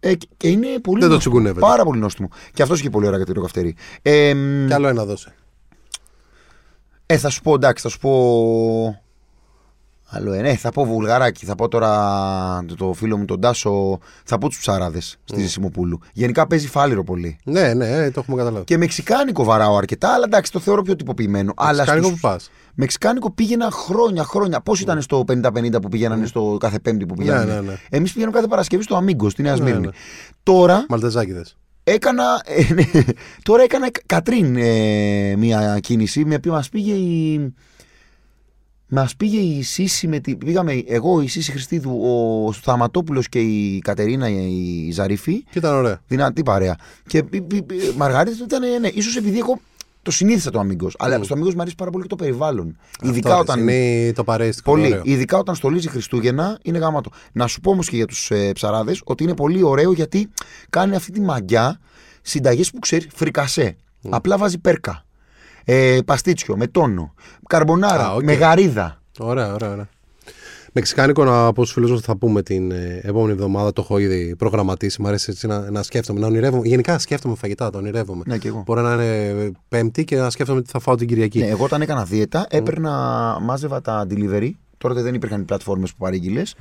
[0.00, 1.18] Ε, και- και είναι πολύ Δεν το νόστιμο.
[1.18, 1.60] τσιγκουνεύεται.
[1.66, 2.28] Πάρα πολύ νόστιμο.
[2.52, 3.76] Και αυτός είχε πολύ ωραία για το καυτερή.
[4.02, 5.34] Ε, μ, Κι άλλο ένα δώσε.
[7.06, 9.03] ε, θα σου πω εντάξει, θα σου πω.
[10.14, 10.48] Άλλο ένα.
[10.48, 11.44] Ε, θα πω βουλγαράκι.
[11.46, 13.98] Θα πω τώρα το, το φίλο μου τον Τάσο.
[14.24, 16.00] Θα πω τους ψαράδες στη Ζησιμοπούλου.
[16.12, 17.38] Γενικά παίζει φάληρο πολύ.
[17.44, 18.64] Ναι, ναι, ε, το έχουμε καταλάβει.
[18.64, 21.52] Και μεξικάνικο βαράω αρκετά, αλλά εντάξει, το θεωρώ πιο τυποποιημένο.
[21.56, 22.50] Αλλά Σκάνικο στους- που πας.
[22.74, 24.60] Μεξικάνικο πήγαινα χρόνια, χρόνια.
[24.60, 27.46] Πώς ήταν στο 50-50 που πήγαιναν στο κάθε Πέμπτη που πήγαιναν.
[27.46, 27.76] ναι, ναι.
[27.90, 29.86] Εμείς πήγαιναμε κάθε Παρασκευή στο Αμίγκος, στη Νέα Ναι, Σμύρνη.
[29.86, 29.92] ναι.
[30.42, 31.44] Τώρα Μαλτεζάκιδε.
[31.84, 32.84] έκανα, ε, ναι,
[33.42, 37.54] τώρα έκανα Κατρίν ε, μια κίνηση, με οποία μας πήγε η.
[38.96, 40.36] Μας πήγε η Σύση με τη.
[40.36, 42.00] Πήγαμε εγώ, η Σύση Χριστίδου,
[42.46, 45.42] ο Σταματόπουλος και η Κατερίνα η Ζαρίφη.
[45.42, 46.00] Και ήταν ωραία.
[46.06, 46.76] Δυνατή παρέα.
[47.06, 47.64] Και η- η- η
[47.96, 49.58] Μαργαρίτα ήταν, ναι, ίσως επειδή εγώ
[50.02, 50.90] το συνήθισα το Αμίγκο.
[50.98, 52.76] Αλλά στο Αμίγκο μου αρέσει πάρα πολύ και το περιβάλλον.
[53.02, 53.68] Ειδικά Αυτό, όταν.
[53.68, 54.70] Είναι το παρέστικο.
[54.70, 54.86] Πολύ.
[54.86, 55.00] ωραίο.
[55.04, 57.10] Ειδικά όταν στολίζει Χριστούγεννα είναι γαμάτο.
[57.32, 60.28] Να σου πω όμως και για τους ε, ψαράδες ότι είναι πολύ ωραίο γιατί
[60.70, 61.80] κάνει αυτή τη μαγιά
[62.22, 63.76] συνταγές που ξέρεις φρικασέ.
[64.10, 65.03] Απλά βάζει πέρκα.
[65.64, 67.14] Ε, παστίτσιο με τόνο.
[67.48, 68.06] Καρμπονάρα.
[68.06, 68.22] Α, οκ.
[68.22, 69.02] Με γαρίδα.
[69.18, 69.88] Ωραία, ωραία, ωραία.
[70.76, 73.72] Μεξικάνικο να πω στου φίλου ότι θα πούμε την ε, επόμενη εβδομάδα.
[73.72, 75.02] Το έχω ήδη προγραμματίσει.
[75.02, 76.66] Μ' αρέσει έτσι να, να σκέφτομαι, να ονειρεύομαι.
[76.66, 78.22] Γενικά σκέφτομαι φαγητά, το ονειρεύομαι.
[78.26, 78.62] Ναι, και εγώ.
[78.66, 81.38] Μπορεί να είναι Πέμπτη και να σκέφτομαι τι θα φάω την Κυριακή.
[81.38, 82.90] Ναι, εγώ όταν έκανα δίαιτα έπαιρνα,
[83.40, 84.50] μάζευα τα delivery.
[84.78, 86.54] Τώρα δεν υπήρχαν οι πλατφόρμες που παρήγγειλες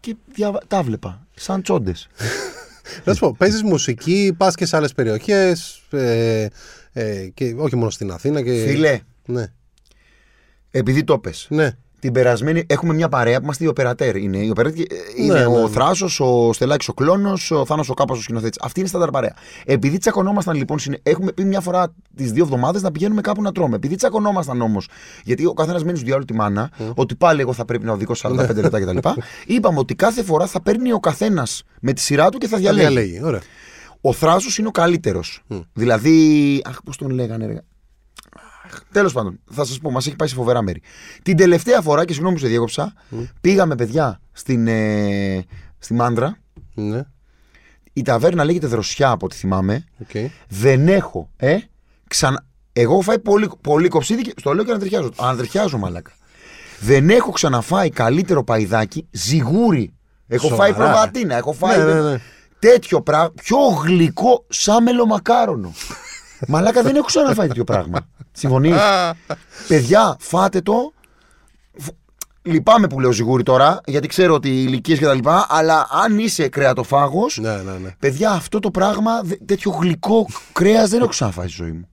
[0.00, 0.60] και διαβα...
[0.68, 1.26] τα βλέπα.
[1.34, 2.08] Σαν τσόντες.
[3.04, 5.82] Να σου πω, παίζεις μουσική, πας και σε άλλες περιοχές.
[5.90, 6.46] Ε,
[6.98, 8.42] ε, και όχι μόνο στην Αθήνα.
[8.42, 8.64] Και...
[8.66, 9.52] Φίλε, Ναι.
[10.70, 11.70] επειδή το πες, ναι.
[12.00, 14.16] την περασμένη έχουμε μια παρέα που είμαστε οι οπερατέρ.
[14.16, 14.84] Είναι, οι οπερατέρ, ε,
[15.16, 15.68] είναι Ναι, ναι, ο ναι.
[15.68, 18.58] Θράσος, ο Στελάκης ο Κλόνο, ο Θάνος ο Κάπας ο σκηνοθέτης.
[18.62, 19.34] Αυτή είναι η στάνταρ παρέα.
[19.64, 23.52] Επειδή τσακωνόμασταν λοιπόν, συνε- έχουμε πει μια φορά τις δύο εβδομάδες να πηγαίνουμε κάπου να
[23.52, 23.76] τρώμε.
[23.76, 24.88] Επειδή τσακωνόμασταν όμως,
[25.24, 28.14] γιατί ο καθένας μένει στο διάλογο τη μάνα, ότι πάλι εγώ θα πρέπει να οδηγώ
[28.14, 28.60] 45 Ναι.
[28.60, 29.08] λεπτά κτλ.
[29.56, 32.62] Είπαμε ότι κάθε φορά θα παίρνει ο καθένας με τη σειρά του και θα Θα
[32.62, 32.86] διαλέγει.
[32.86, 33.20] διαλέγει.
[33.24, 33.40] Ωραία.
[34.00, 35.42] Ο Θράσος είναι ο καλύτερος.
[35.72, 36.60] Δηλαδή.
[36.64, 37.58] Αχ, πώς τον λέγανε, ρε.
[38.92, 40.82] Τέλος πάντων, θα σας πω, μας έχει πάει σε φοβερά μέρη.
[41.22, 42.92] Την τελευταία φορά, και συγγνώμη που σε διέκοψα,
[43.40, 45.44] πήγαμε παιδιά στην, ε,
[45.78, 46.36] στη Μάντρα.
[46.74, 47.02] Ναι.
[47.92, 49.84] Η ταβέρνα λέγεται Δροσιά από ό,τι θυμάμαι.
[50.08, 50.26] Okay.
[50.48, 51.56] Δεν έχω, ε,
[52.08, 52.46] ξανα...
[52.72, 55.10] Εγώ έχω φάει πολύ, πολύ κοψίδι και στο λέω και ανατριχιάζω.
[55.16, 56.12] Ανατριχιάζω, μαλάκα.
[56.80, 59.94] Δεν έχω ξαναφάει καλύτερο παϊδάκι ζυγούρι.
[60.28, 62.20] Έχω Σοβαρά, φάει προβατίνα, έχω φάει Ναι, ναι, ναι.
[62.58, 63.32] Τέτοιο πράγμα.
[63.42, 65.72] Πιο γλυκό σαν μελομακάρονο.
[66.48, 67.98] Μαλάκα δεν έχω ξαναφάει τέτοιο πράγμα.
[68.32, 68.76] Συμφωνείς;
[69.68, 70.92] Παιδιά, φάτε το.
[71.78, 71.94] Φ-
[72.42, 76.48] Λυπάμαι που λέω ζυγούρι τώρα, γιατί ξέρω ότι ηλικίες και τα λοιπά, αλλά αν είσαι
[76.48, 77.94] κρεατοφάγος, Ναι, ναι, ναι.
[77.98, 81.88] παιδιά, αυτό το πράγμα, δε- τέτοιο γλυκό κρέας δεν έχω ξαναφάει στη ζωή μου.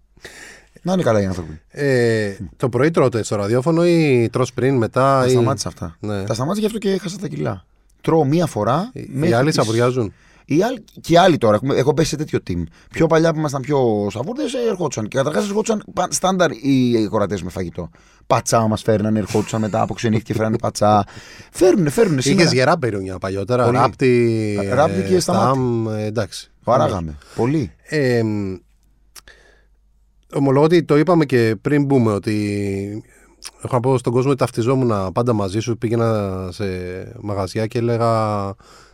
[0.82, 1.62] Να είναι καλά οι άνθρωποι.
[1.69, 5.19] Ε, το πρωί τρώτε στο ραδιόφωνο ή τρως πριν, μετά.
[5.19, 5.30] Τα ή...
[5.30, 5.95] σταμάτησα αυτά.
[5.99, 6.23] Ναι.
[6.23, 7.65] Τα σταμάτησα γι' αυτό και έχασα τα κιλά.
[8.03, 8.89] Τρώω μία φορά.
[8.93, 10.13] Οι μέχρι άλλοι τις- σαποριάζουν.
[10.45, 11.55] Οι άλλοι, και οι άλλοι τώρα.
[11.55, 12.63] Έχουμε, έχω πέσει σε τέτοιο team.
[12.89, 15.07] Πιο παλιά που ήμασταν πιο σαβούρδες, ερχόντουσαν.
[15.07, 17.89] Και καταρχάς ερχόντουσαν πα- στάνταρ οι κορατές με φαγητό.
[18.27, 21.05] Πατσά μας φέρνανε, ερχόντουσαν μετά από ξενύχτη και φέρνανε πατσά.
[21.51, 22.19] Φέρνουνε, φέρνουνε.
[22.19, 22.51] Είχες σήμερα.
[22.53, 23.65] γερά περίοδια παλιότερα.
[23.65, 23.77] Πολύ.
[23.77, 24.59] Ράπτη.
[24.73, 25.45] Ράπτη και ε, Σταμάτη.
[25.57, 26.51] Σταμ, ε, εντάξει.
[26.63, 27.17] Βαράγαμε.
[27.35, 27.71] Πολύ.
[27.83, 28.55] Ε, μ,
[30.33, 33.03] ομολογώ ότι το είπαμε και πριν μπούμε ότι
[33.63, 35.77] έχω να πω στον κόσμο ότι ταυτιζόμουν πάντα μαζί σου.
[35.77, 36.65] Πήγαινα σε
[37.21, 38.06] μαγαζιά και έλεγα.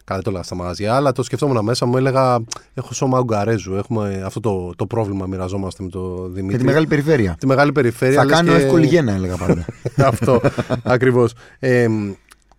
[0.03, 1.97] Καλά, δεν το έλεγα στα μαγαζιά, αλλά το σκεφτόμουν μέσα μου.
[1.97, 2.39] Έλεγα:
[2.73, 3.75] Έχω σώμα Ουγγαρέζου.
[3.75, 6.51] Έχουμε αυτό το, το πρόβλημα, μοιραζόμαστε με το Δημήτρη.
[6.51, 7.35] Με τη μεγάλη περιφέρεια.
[7.39, 8.17] Τη μεγάλη περιφέρεια.
[8.17, 9.65] Θα λες κάνω και- εύκολη γέννα, έλεγα πάντα.
[10.11, 10.41] Αυτό
[10.83, 11.33] ακριβώς.
[11.59, 12.11] Ε, μ,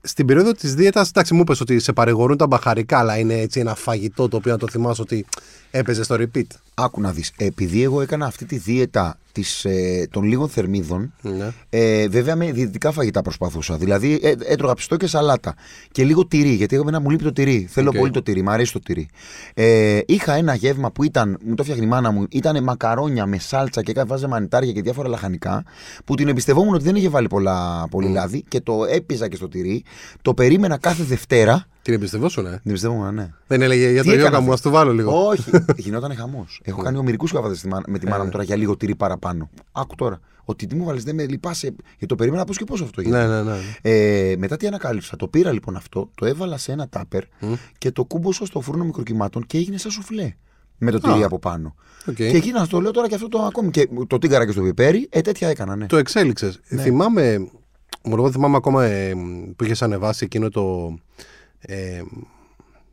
[0.02, 3.60] στην περίοδο της δίαιτας, εντάξει, μου είπες ότι σε παρηγορούν τα μπαχαρικά, αλλά είναι έτσι
[3.60, 5.26] ένα φαγητό το οποίο να το θυμάσαι ότι
[5.70, 6.46] έπαιζε στο repeat.
[6.74, 7.32] Άκου να δεις.
[7.36, 11.52] Επειδή εγώ έκανα αυτή τη δίαιτα της, ε, των λίγων θερμίδων, Ναι.
[11.70, 13.76] Ε, βέβαια με διαιτητικά φαγητά προσπαθούσα.
[13.76, 15.54] Δηλαδή ε, έτρωγα ψητό και σαλάτα.
[15.92, 17.66] Και λίγο τυρί, γιατί εγώ εμένα μου λείπει το τυρί.
[17.70, 17.96] Θέλω Οκ.
[17.96, 19.08] πολύ το τυρί, μου αρέσει το τυρί.
[19.54, 23.38] Ε, είχα ένα γεύμα που ήταν, μου το έφτιαχνε η μάνα μου, ήταν μακαρόνια με
[23.38, 25.64] σάλτσα και βάζε μανιτάρια και διάφορα λαχανικά,
[26.04, 29.48] που την εμπιστευόμουν ότι δεν είχε βάλει πολλά, πολύ λάδι και το έπνιγα και στο
[29.48, 29.82] τυρί.
[30.22, 31.66] Το περίμενα κάθε Δευτέρα.
[31.82, 32.50] Την εμπιστευόσουν, ε.
[32.50, 33.30] Την εμπιστευόμουν, ναι.
[33.46, 35.26] Δεν έλεγε για Τι το έκανα γιόγκα μου, αυτό; ας το βάλω λίγο.
[35.26, 36.60] Όχι, γινόταν χαμός.
[36.64, 39.50] Έχω κάνει ομηρικούς καβγάδες με τη μάνα μου τώρα για λίγο τυρί παραπάνω.
[39.72, 40.20] Άκου τώρα.
[40.44, 41.74] Ότι τι μου βάλει, δεν με λυπάσαι.
[41.88, 43.26] Γιατί το περίμενα πώς και πώς αυτό γίνεται.
[43.26, 43.58] ναι, ναι, ναι.
[43.82, 45.16] Ε, μετά τι ανακάλυψα.
[45.16, 47.22] Το πήρα λοιπόν αυτό, το έβαλα σε ένα τάπερ
[47.78, 50.34] και το κούμπωσα στο φούρνο μικροκυμάτων και έγινε σαν σουφλέ.
[50.78, 51.26] Με το τυρί Α.
[51.26, 51.74] από πάνω.
[52.06, 52.14] Οκ.
[52.14, 53.70] Και εκεί να το λέω τώρα και αυτό το ακόμη.
[53.70, 55.86] Και το τίγκαρα και στο πιπέρι, ε, τέτοια έκανα, ναι.
[55.86, 56.60] Το εξέλιξες.
[56.68, 56.82] Ναι.
[56.82, 57.38] Θυμάμαι.
[58.02, 59.14] Μου εγώ θυμάμαι ακόμα ε,
[59.56, 60.94] που είχες ανεβάσει εκείνο το.
[61.60, 62.02] Ε,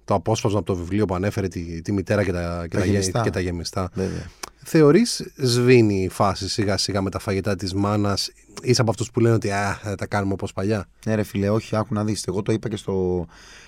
[0.05, 2.85] το απόσπασμα από το βιβλίο που ανέφερε τη, τη μητέρα και τα, και Τα τα,
[2.85, 3.21] γε- γεμιστά.
[3.21, 3.89] και τα γεμιστά.
[3.93, 4.29] Βέβαια.
[4.69, 9.19] Θεωρείς σβήνει η φάση σιγά σιγά με τα φαγητά της μάνας Είσαι από αυτούς που
[9.19, 12.23] λένε ότι α, θα τα κάνουμε όπως παλιά Ναι, ρε φίλε, όχι, άκου να δεις.
[12.27, 13.25] Εγώ το είπα και στο.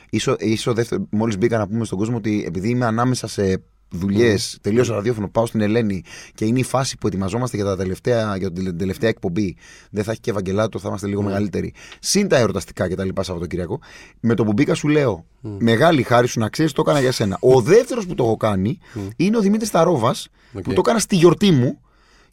[0.09, 4.57] Ίσο, ίσο δεύτερο, μόλις μπήκα να πούμε στον κόσμο ότι επειδή είμαι ανάμεσα σε δουλειές,
[4.61, 8.51] τελείωσα ραδιόφωνο, πάω στην Ελένη και είναι η φάση που ετοιμαζόμαστε για, τα τελευταία, για
[8.51, 9.55] την τελευταία εκπομπή.
[9.91, 11.73] Δεν θα έχει και Ευαγγελάτο, θα είμαστε λίγο μεγαλύτεροι.
[11.99, 13.79] Συν τα εορταστικά και τα λοιπά Σαββατοκύριακο.
[14.19, 17.37] Με το που μπήκα σου λέω, μεγάλη χάρη σου να ξέρεις, το έκανα για σένα.
[17.39, 18.79] Ο δεύτερος που το έχω κάνει
[19.15, 20.73] είναι ο Δημήτρης Σταρόβας, που Οκ.
[20.73, 21.79] το έκανα στη γιορτή μου.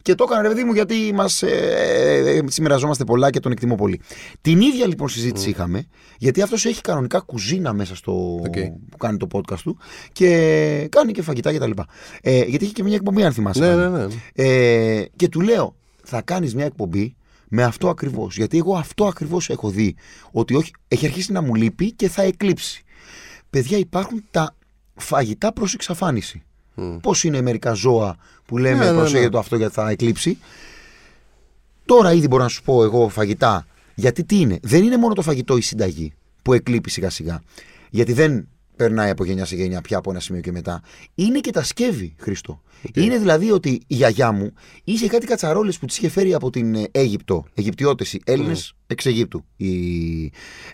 [0.07, 3.75] Και το έκανα ρε παιδί μου γιατί μας, ε, ε, συμμεριζόμαστε πολλά και τον εκτιμώ
[3.75, 4.01] πολύ.
[4.40, 5.87] Την ίδια λοιπόν συζήτηση είχαμε,
[6.19, 8.55] γιατί αυτός έχει κανονικά κουζίνα μέσα στο Οκ.
[8.90, 9.79] που κάνει το podcast του
[10.12, 11.87] και κάνει και φαγητά και τα λοιπά.
[12.23, 13.61] Ε, γιατί έχει και μια εκπομπή αν θυμάσαι.
[13.61, 13.90] Ναι, πάλι.
[13.90, 14.14] ναι, ναι.
[14.33, 17.16] Ε, και του λέω, θα κάνεις μια εκπομπή
[17.49, 18.37] με αυτό ακριβώς.
[18.37, 19.97] Γιατί εγώ αυτό ακριβώς έχω δει.
[20.31, 22.85] Ότι όχι, έχει αρχίσει να μου λείπει και θα εκλείψει.
[23.51, 24.57] Παιδιά, υπάρχουν τα
[24.95, 26.42] φαγητά προς εξαφάνιση.
[26.77, 26.97] Μμ.
[26.97, 29.31] Πώς είναι μερικά ζώα που λέμε Ναι, ναι, προσέχετε ναι.
[29.31, 30.39] το αυτό γιατί θα εκλείψει.
[31.85, 33.67] Τώρα ήδη μπορώ να σου πω εγώ φαγητά.
[33.95, 36.12] Γιατί τι είναι, δεν είναι μόνο το φαγητό η συνταγή
[36.43, 37.43] που εκλείπει σιγά σιγά.
[37.91, 40.83] Γιατί δεν περνάει από γενιά σε γενιά πια από ένα σημείο και μετά.
[41.15, 42.62] Είναι και τα σκεύη, Χριστό.
[42.95, 44.53] Είναι δηλαδή ότι η γιαγιά μου
[44.85, 49.07] είχε κάτι κατσαρόλες που της είχε φέρει από την ε, Αίγυπτο, Αιγυπτιώτες, οι Έλληνες εξ
[49.07, 49.45] Αιγύπτου.
[49.57, 50.25] Η...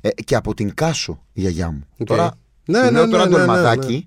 [0.01, 1.87] ε, και από την Κάσο η γιαγιά μου.
[1.99, 2.07] Οκ.
[2.07, 2.35] Τώρα,
[2.65, 4.01] Ναι, σου ναι, λέω ναι, τώρα ναι, το ναι, ναι.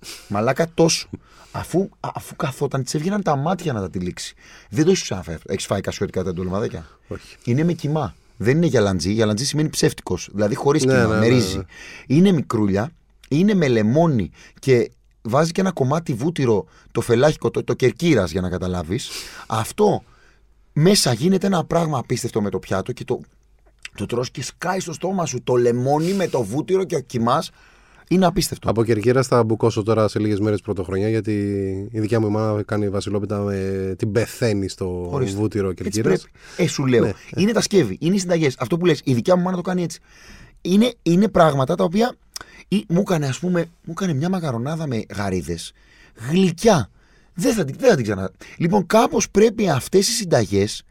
[0.00, 1.08] Ντολμαδάκι, Μαλάκα τόσο.
[1.52, 4.34] Αφού, αφού καθόταν, της έβγαιναν τα μάτια να τα τυλίξει.
[4.70, 5.36] Δεν το έχεις ξαναφάει.
[5.46, 7.36] Έχεις φάει κασιωτικά τα ντολμαδάκια; Όχι.
[7.44, 8.14] Είναι με κιμά.
[8.36, 9.12] Δεν είναι γυαλαντζή.
[9.12, 10.28] Γυαλαντζή σημαίνει ψεύτικος.
[10.32, 11.06] Δηλαδή χωρίς Ναι, κιμά.
[11.06, 11.56] ναι, με ναι, ρύζι.
[11.56, 11.62] ναι.
[12.06, 12.92] Είναι μικρούλια.
[13.28, 14.90] είναι με λεμόνι και
[15.22, 19.08] βάζει και ένα κομμάτι βούτυρο, το φελάχικο, το, το κερκύρας για να καταλάβεις.
[19.46, 20.02] Αυτό
[20.72, 23.20] μέσα γίνεται ένα πράγμα απίστευτο με το πιάτο και το,
[23.94, 27.50] το τρως και σκάει στο στόμα σου το λεμόνι με το βούτυρο και ο κοιμάς
[28.12, 28.70] είναι απίστευτο.
[28.70, 31.32] Από κερκύρα θα μπουκώσω τώρα σε λίγες μέρες πρωτοχρονιά γιατί
[31.92, 35.38] η δικιά μου η μάνα κάνει βασιλόπιτα με την πεθαίνει στο Ορίστε.
[35.38, 36.16] βούτυρο κερκύρα.
[36.56, 37.04] Ε, σου λέω.
[37.04, 37.12] Ναι.
[37.36, 38.56] Είναι τα σκεύη, είναι οι συνταγές.
[38.58, 40.00] Αυτό που λες, η δικιά μου μάνα το κάνει έτσι.
[40.60, 42.14] Είναι, είναι πράγματα τα οποία
[42.68, 45.72] ή, μου έκανε, ας πούμε, μου έκανε μια μακαρονάδα με γαρίδες.
[46.30, 46.90] Γλυκιά.
[47.34, 48.30] Δεν θα, την- δεν θα την ξανα.
[48.56, 50.82] Λοιπόν, κάπως πρέπει αυτές οι συνταγές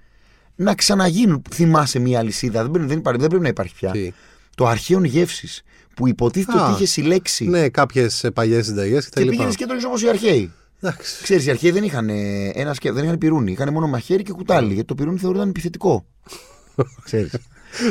[0.56, 1.42] να ξαναγίνουν.
[1.52, 3.92] Θυμάσαι μια αλυσίδα, δεν, πρέπει- δεν, υπάρχει- δεν πρέπει να υπάρχει πια.
[3.92, 4.12] Τι;
[4.56, 5.64] Το αρχαίων γεύσης.
[6.00, 7.46] Που υποτίθεται Α, ότι είχε συλλέξει.
[7.46, 9.32] Ναι, κάποιες παλιές συνταγές και τα και λοιπά.
[9.36, 10.52] πήγαινες και το όπω οι αρχαίοι.
[10.82, 11.24] Εντάξει.
[11.24, 12.92] Ξέρεις, οι αρχαίοι δεν είχαν, ε, ένα σκε...
[12.92, 13.52] δεν είχαν πυρούνι.
[13.52, 14.74] Είχαν μόνο μαχαίρι και κουτάλι.
[14.74, 16.06] Γιατί το πυρούνι θεωρούνταν επιθετικό.
[17.06, 17.32] Ξέρεις.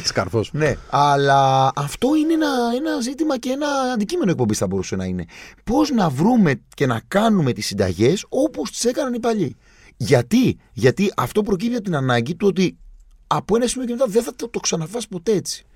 [0.05, 0.51] Σκαρφός.
[0.53, 5.25] ναι, αλλά αυτό είναι ένα, ένα ζήτημα και ένα αντικείμενο εκπομπής θα μπορούσε να είναι.
[5.65, 9.57] Πώς να βρούμε και να κάνουμε τις συνταγές όπως τις έκαναν οι παλιοί.
[9.97, 12.79] Γιατί, Γιατί αυτό προκύπτει από την ανάγκη του ότι
[13.27, 15.67] από ένα σημείο και μετά δεν θα το, το ξαναφάς ποτέ έτσι.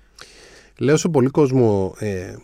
[0.77, 2.35] Λέω σε πολύ κόσμο ε,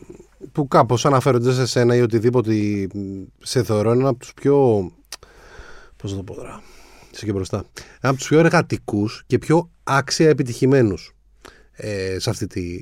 [0.51, 2.51] που κάπως αναφέρονται σε σένα ή οτιδήποτε
[2.93, 4.91] μ, σε θεωρώ ένα από τους πιο.
[5.95, 6.61] Πώς να το πω τώρα.
[7.13, 7.57] Είσαι και μπροστά.
[7.77, 11.15] Ένα από τους πιο εργατικούς και πιο άξια επιτυχημένους
[11.71, 12.79] ε, σε αυτή τη,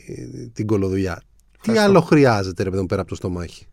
[0.54, 1.16] την κολοδουλειά.
[1.52, 1.90] Τι Ευχαριστώ.
[1.90, 3.66] άλλο χρειάζεται, ρε παιδί μου, πέρα από το στομάχι;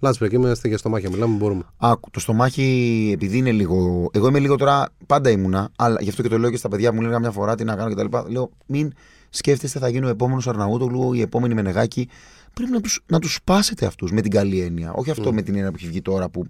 [0.00, 1.62] Λάτσπερ, και είμαστε για στομάχια, μιλάμε, μπορούμε.
[1.76, 4.08] Άκου, το στομάχι, επειδή είναι λίγο.
[4.12, 6.90] Εγώ είμαι λίγο τώρα, πάντα ήμουνα, αλλά γι' αυτό και το λέω και στα παιδιά
[6.90, 8.16] που μου λένε μια φορά τι να κάνω κτλ.
[8.32, 8.92] Λέω, μην
[9.30, 12.08] σκέφτεστε θα γίνει ο επόμενος Αρναούτογλου, η επόμενη Μενεγάκη.
[12.54, 14.92] Πρέπει να τους να τους σπάσετε αυτούς με την καλή έννοια.
[14.92, 16.46] Όχι αυτό με την έννοια που έχει βγει τώρα που,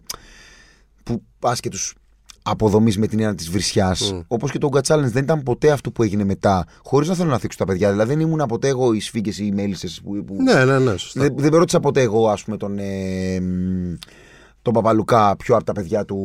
[1.02, 1.94] που πας και τους
[2.42, 4.12] αποδομείς με την έννοια της βρισιάς.
[4.14, 4.24] Mm.
[4.26, 7.30] Όπως και το Ugga Challenge δεν ήταν ποτέ αυτό που έγινε μετά, χωρίς να θέλω
[7.30, 7.90] να θίξω τα παιδιά.
[7.90, 10.96] Δηλαδή δεν ήμουν ποτέ εγώ οι σφίγγες ή οι μέλισσες που, που Ναι, ναι, ναι,
[10.96, 11.20] σωστά.
[11.20, 13.94] δεν, δεν με ρώτησα ποτέ εγώ, ας πούμε, τον, ε, μ,
[14.66, 16.18] τον Παπαλουκά, ποιο από τα παιδιά του,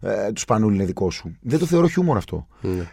[0.00, 1.36] ε, του Σπανούλη είναι δικό σου.
[1.42, 2.46] Δεν το θεωρώ χιούμορ αυτό.
[2.60, 2.90] Ναι.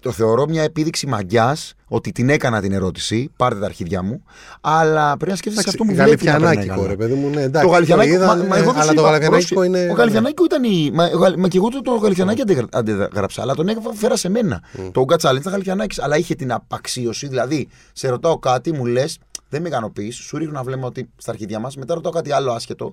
[0.00, 1.56] Το θεωρώ μια επίδειξη μαγιά
[1.88, 3.30] ότι την έκανα την ερώτηση.
[3.36, 4.22] Πάρτε τα αρχίδια μου.
[4.60, 6.10] Αλλά πρέπει να σκέφτεσαι αυτό μου βλέπει.
[6.24, 6.88] να περνάει Γαλιφιανάκικο, καλά.
[6.88, 7.28] ρε παιδί μου.
[7.28, 9.54] Ναι, εντάξει, Το Γαλιφιανάκη, είδα, μα, ναι, μα εγώ δεν αλλά σου το είπα, Γαλιφιανάκικο
[9.54, 9.90] πρόσεχε, είναι.
[9.90, 10.90] Ο Γαλιφιανάκη ήταν η.
[10.92, 14.28] Μα, ο Γαλ- μα και εγώ το, το Γαλιφιανάκη αντε- αντεγράψα, αλλά τον έφερα σε
[14.28, 14.62] μένα.
[14.92, 17.28] Το Ugga Challenge ήταν Γαλιφιανάκη, αλλά είχε την απαξίωση.
[17.28, 19.18] Δηλαδή, σε ρωτάω κάτι, μου λες,
[19.48, 22.52] δεν με ικανοποιείς, σου ρίχνω να βλέμμα ότι στα αρχίδια μας, μετά ρωτάω κάτι άλλο
[22.52, 22.92] άσχετο.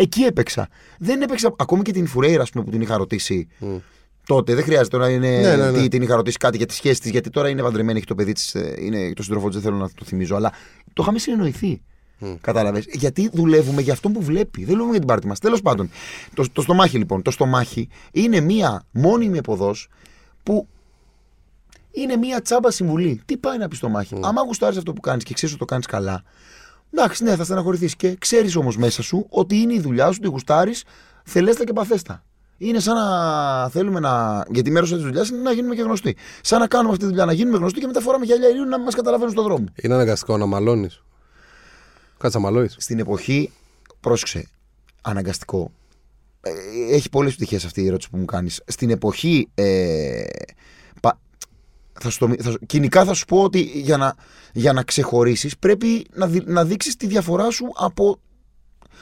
[0.00, 0.68] Εκεί έπαιξα.
[0.98, 3.48] Δεν έπαιξα ακόμη και την Φουρέιρα, ας πούμε, που την είχα ρωτήσει.
[4.26, 5.80] Τότε δεν χρειάζεται τώρα είναι, Ναι, ναι, ναι.
[5.80, 8.14] τι- την είχα ρωτήσει κάτι για τη σχέση της, γιατί τώρα είναι παντρεμένη, έχει το
[8.14, 10.52] παιδί της, είναι το σύντροφό της, δεν θέλω να το θυμίζω, αλλά
[10.92, 11.80] το είχαμε συνεννοηθεί.
[12.40, 12.84] Κατάλαβες.
[12.92, 14.58] Γιατί δουλεύουμε για αυτό που βλέπει.
[14.58, 15.38] Δεν δουλεύουμε για την πάρτη μας.
[15.38, 15.90] Τέλος πάντων,
[16.34, 17.22] το, το στομάχι λοιπόν.
[17.22, 19.74] Το στομάχι είναι μία μόνιμη εποδό
[20.42, 20.68] που
[21.90, 23.20] είναι μία τσάμπα συμβουλή.
[23.24, 24.14] Τι πάει να πει στο μάχη.
[24.22, 26.22] Άμα γουστάρεις αυτό που κάνεις και ξέρεις ότι το κάνεις καλά,
[26.92, 27.96] εντάξει, ναι, θα στεναχωρηθείς.
[27.96, 30.84] Και ξέρεις όμως μέσα σου ότι είναι η δουλειά σου, ότι γουστάρεις,
[31.24, 32.22] θελέστα και παθέστα.
[32.58, 34.44] Είναι σαν να θέλουμε να.
[34.50, 36.16] Γιατί μέρος της δουλειάς είναι να γίνουμε και γνωστοί.
[36.42, 38.78] Σαν να κάνουμε αυτή τη δουλειά, να γίνουμε γνωστοί και μετά φοράμε γυαλιά ειρήνου να
[38.78, 39.64] μας καταλαβαίνουν στον δρόμο.
[39.82, 41.02] Είναι αναγκαστικό να μαλώνεις.
[42.18, 42.68] Κάτσε να μαλώνει.
[42.76, 43.52] Στην εποχή,
[44.00, 44.48] πρόσεξε,
[45.02, 45.70] αναγκαστικό.
[46.40, 46.50] Ε,
[46.94, 48.62] έχει πολλές πτυχές αυτή η ερώτηση που μου κάνεις.
[48.66, 50.57] Στην εποχή, ε, πα-
[52.00, 54.14] θα σου το, θα, σου- κοινικά θα σου πω ότι για να,
[54.52, 58.18] για να ξεχωρίσεις πρέπει να, δει- να δείξεις τη διαφορά σου από...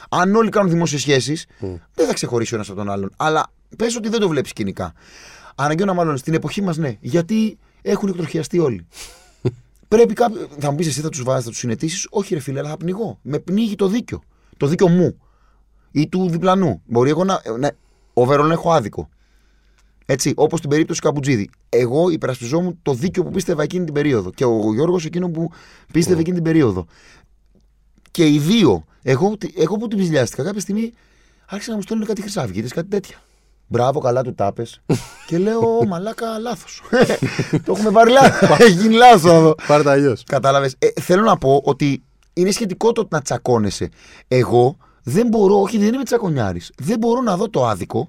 [0.09, 1.45] Αν όλοι κάνουν δημόσιες σχέσεις,
[1.93, 3.11] δεν θα ξεχωρίσει ο ένας από τον άλλον.
[3.17, 3.45] Αλλά
[3.77, 4.93] πες ότι δεν το βλέπεις κοινικά.
[5.55, 6.97] Αναγκαίο να μάλλον στην εποχή μας ναι.
[6.99, 8.87] Γιατί έχουν εκτροχιαστεί όλοι.
[9.87, 10.47] Πρέπει κάποιο.
[10.59, 12.77] Θα μου πεις εσύ θα τους βάζεις, θα τους συνετήσεις; Όχι, ρε φίλε, αλλά θα
[12.77, 13.19] πνιγώ.
[13.21, 14.21] Με πνίγει το δίκιο.
[14.57, 15.17] Το δίκιο μου.
[15.91, 16.81] Ή του διπλανού.
[16.85, 17.41] Μπορεί εγώ να.
[17.59, 17.67] Ναι,
[18.13, 19.09] overall έχω άδικο.
[20.09, 21.49] Έτσι, όπως στην περίπτωση Καμπουτζίδη.
[21.69, 24.31] Εγώ υπερασπιζόμουν το δίκιο που πίστευα εκείνη την περίοδο.
[24.31, 25.51] Και ο Γιώργος εκείνο που
[25.93, 26.85] πίστευε εκείνη την περίοδο.
[28.11, 30.93] Και οι δύο, εγώ, εγώ που την ψηλιάστηκα, κάποια στιγμή
[31.45, 33.17] άρχισαν να μου στέλνουν κάτι χρυσαυγίτε, κάτι τέτοια.
[33.67, 34.81] Μπράβο, καλά του τάπες.
[35.27, 36.81] και λέω, μαλάκα, λάθος.
[37.65, 38.59] το έχουμε πάρει λάθος.
[38.59, 39.55] Έχει γίνει λάθος εδώ.
[39.67, 40.23] Πάρε τα αλλιώς.
[40.23, 40.75] Κατάλαβες.
[40.79, 43.89] Ε, θέλω να πω ότι είναι σχετικό το να τσακώνεσαι.
[44.27, 46.61] Εγώ δεν μπορώ, όχι, δεν είμαι τσακονιάρη.
[46.77, 48.07] Δεν μπορώ να δω το άδικο.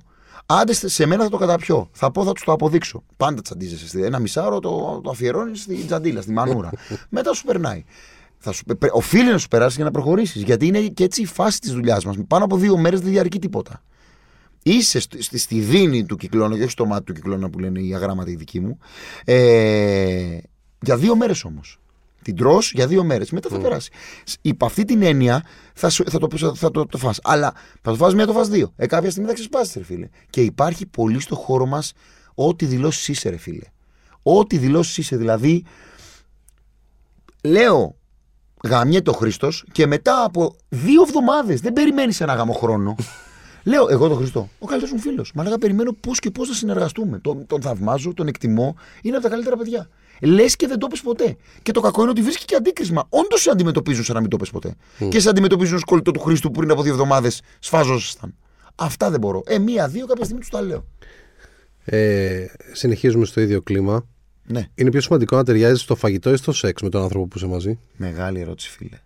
[0.50, 1.88] Άντε σε μένα θα το καταπιώ.
[1.92, 3.04] Θα πω, θα τους το αποδείξω.
[3.16, 3.88] Πάντα τσαντίζεσαι.
[3.88, 6.70] στη- Ένα μισάωρο το, το αφιερώνεις στην τζαντίλα, στη μανούρα.
[7.10, 7.84] Μετά σου περνάει.
[8.38, 10.42] Θα σου, πε- οφείλει να σου περάσει για να προχωρήσεις.
[10.42, 12.16] Γιατί είναι και έτσι η φάση της δουλειάς μας.
[12.28, 13.82] Πάνω από δύο μέρες δεν διαρκεί τίποτα.
[14.62, 17.80] Είσαι στη, στη, στη δίνη του κυκλώνα και όχι στο μάτι του κυκλώνα που λένε
[17.80, 18.78] οι αγράμματα οι δικοί μου.
[19.24, 20.38] Ε,
[20.80, 21.78] για δύο μέρες όμως.
[22.28, 23.30] Την τρώ για δύο μέρες.
[23.30, 23.90] Μετά θα περάσει.
[24.24, 27.18] Σ- Υπ' αυτή την έννοια θα, σου- θα, το, θα, θα το, το φας.
[27.22, 27.52] Αλλά
[27.82, 28.72] θα το φας μία, το φας δύο.
[28.76, 30.08] Ε, κάποια στιγμή θα ξεσπάσεις, ρε φίλε.
[30.30, 31.92] Και υπάρχει πολύ στο χώρο μας
[32.34, 33.64] ό,τι δηλώσεις είσαι, ρε φίλε.
[34.22, 35.16] Ό,τι δηλώσεις είσαι.
[35.16, 35.64] Δηλαδή,
[37.44, 37.96] λέω
[38.64, 42.94] γαμιέται ο Χρήστος και μετά από δύο εβδομάδες δεν περιμένεις ένα γάμο χρόνο.
[43.68, 45.32] Λέω, εγώ τον Χριστό, ο καλύτερος μου φίλος.
[45.34, 47.18] Μα λέγα, περιμένω πώς και πώς να συνεργαστούμε.
[47.18, 48.76] Τον, τον θαυμάζω, τον εκτιμώ.
[49.02, 49.88] Είναι από τα καλύτερα παιδιά.
[50.20, 51.36] Λες και δεν το πες ποτέ.
[51.62, 53.06] Και το κακό είναι ότι βρίσκει και αντίκρισμα.
[53.08, 54.74] Όντως σε αντιμετωπίζουν σαν να μην το πες ποτέ.
[55.08, 58.34] Και σε αντιμετωπίζουν ως κολλητό του Χρήστου που πριν από δύο εβδομάδες σφάζωσαν.
[58.74, 59.42] Αυτά δεν μπορώ.
[59.46, 60.84] Ε, μία-δύο κάποια στιγμή τους τα λέω.
[61.84, 64.06] Ε, συνεχίζουμε στο ίδιο κλίμα.
[64.46, 64.68] Ναι.
[64.74, 67.46] Είναι πιο σημαντικό να ταιριάζει στο φαγητό ή στο σεξ με τον άνθρωπο που είσαι
[67.46, 68.98] μαζί; Μεγάλη ερώτηση, φίλε.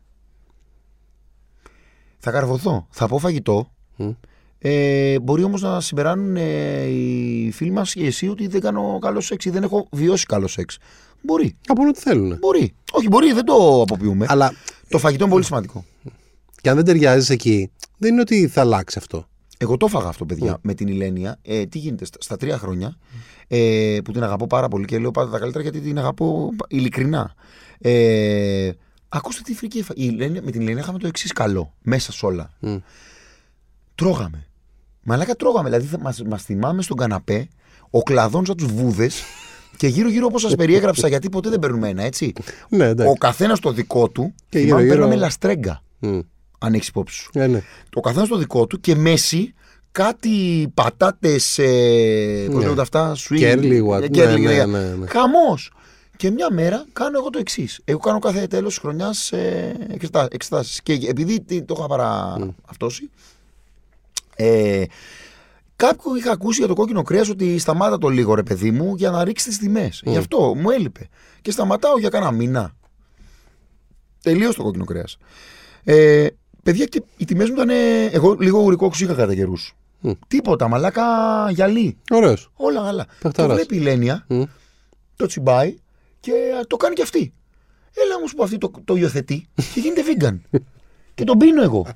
[2.18, 2.86] Θα καρβωθώ.
[2.90, 3.70] Θα πω φαγητό.
[4.64, 9.20] Ε, μπορεί όμως να συμπεράνουν ε, οι φίλοι μας και εσύ ότι δεν κάνω καλό
[9.20, 10.78] σεξ ή δεν έχω βιώσει καλό σεξ.
[11.22, 11.56] Μπορεί.
[11.66, 12.36] Από ό,τι θέλουν.
[12.40, 12.74] Μπορεί.
[12.92, 14.26] Όχι, μπορεί, δεν το αποποιούμε.
[14.28, 14.52] Αλλά
[14.88, 15.84] Το φαγητό είναι πολύ σημαντικό.
[16.60, 19.26] και αν δεν ταιριάζει εκεί, δεν είναι ότι θα αλλάξει αυτό.
[19.58, 21.38] Εγώ το έφαγα αυτό, παιδιά, με την Ηλένια.
[21.42, 22.96] Ε, τι γίνεται, στα, στα τρία χρόνια
[23.48, 27.34] ε, που την αγαπώ πάρα πολύ και λέω πάντα τα καλύτερα γιατί την αγαπώ ειλικρινά.
[27.78, 28.70] Ε,
[29.08, 32.26] ακούστε τι φρική έφα- η Ηλένια- Με την Ηλένια είχαμε το εξής καλό μέσα σε
[32.26, 32.50] όλα.
[32.60, 32.76] Μμ.
[33.94, 34.46] Τρώγαμε.
[35.05, 35.68] Μαλάκα τρώγαμε.
[35.68, 37.48] Δηλαδή θα μας, μας θυμάμαι στον καναπέ,
[37.90, 39.22] ο κλαδόν σαν τους βούδες
[39.76, 42.32] και γύρω-γύρω όπως σας περιέγραψα, γιατί ποτέ δεν παίρνουμε ένα, έτσι.
[42.68, 43.14] Ναι, Ο εντάξει.
[43.18, 44.34] καθένας το δικό του.
[44.48, 46.18] Και θυμάμαι, γύρω-γύρω- παίρναμε λαστρέγκα, Μμ.
[46.59, 47.30] αν έχεις υπόψη σου.
[47.34, 47.62] Ε, ναι.
[47.90, 49.55] Το καθένας το δικό του και μέση
[49.92, 51.59] κάτι πατάτες.
[51.59, 52.61] Ε, Πώς Ναι.
[52.62, 53.36] λέγονται αυτά, sweet.
[53.36, 55.07] Κέρλι, what- ε, κέρλι, ναι, ναι, ναι, ναι, ναι.
[55.07, 55.72] Χαμός.
[56.16, 57.80] Και μια μέρα κάνω εγώ το εξής.
[57.84, 59.76] Εγώ κάνω κάθε τέλος της χρονιάς ε,
[60.30, 60.82] εξετάσεις.
[60.82, 62.36] Και επειδή τι- το είχα παρά
[62.66, 63.11] αυτόσει,
[64.43, 64.84] ε,
[65.76, 69.11] Κάποιο είχα ακούσει για το κόκκινο κρέας ότι σταμάτα το λίγο ρε παιδί μου για
[69.11, 70.03] να ρίξει τις τιμές.
[70.05, 71.09] Γι' αυτό μου έλειπε.
[71.43, 72.72] Και σταματάω για κάνα μήνα.
[74.22, 75.16] Τελείω το κόκκινο κρέας.
[75.84, 76.26] Ε,
[76.62, 77.70] παιδιά, και οι τιμές μου ήταν.
[77.70, 79.74] ε, Εγώ λίγο ουρικό είχα κατά καιρούς.
[80.01, 80.11] Μμ.
[80.28, 81.03] Τίποτα, μαλάκα
[81.51, 81.97] γυαλί.
[82.11, 82.51] Ωραίος.
[82.55, 83.05] Όλα καλά.
[83.05, 83.55] Το Παιχταράς.
[83.57, 84.43] βλέπει η Λένια, Μμ.
[85.16, 85.74] το τσιμπάει
[86.20, 87.32] και α, το κάνει και αυτή.
[87.95, 90.59] Έλα όμως που αυτή το, το υιοθετεί και γίνεται vegan.
[91.14, 91.86] και τον πίνω εγώ.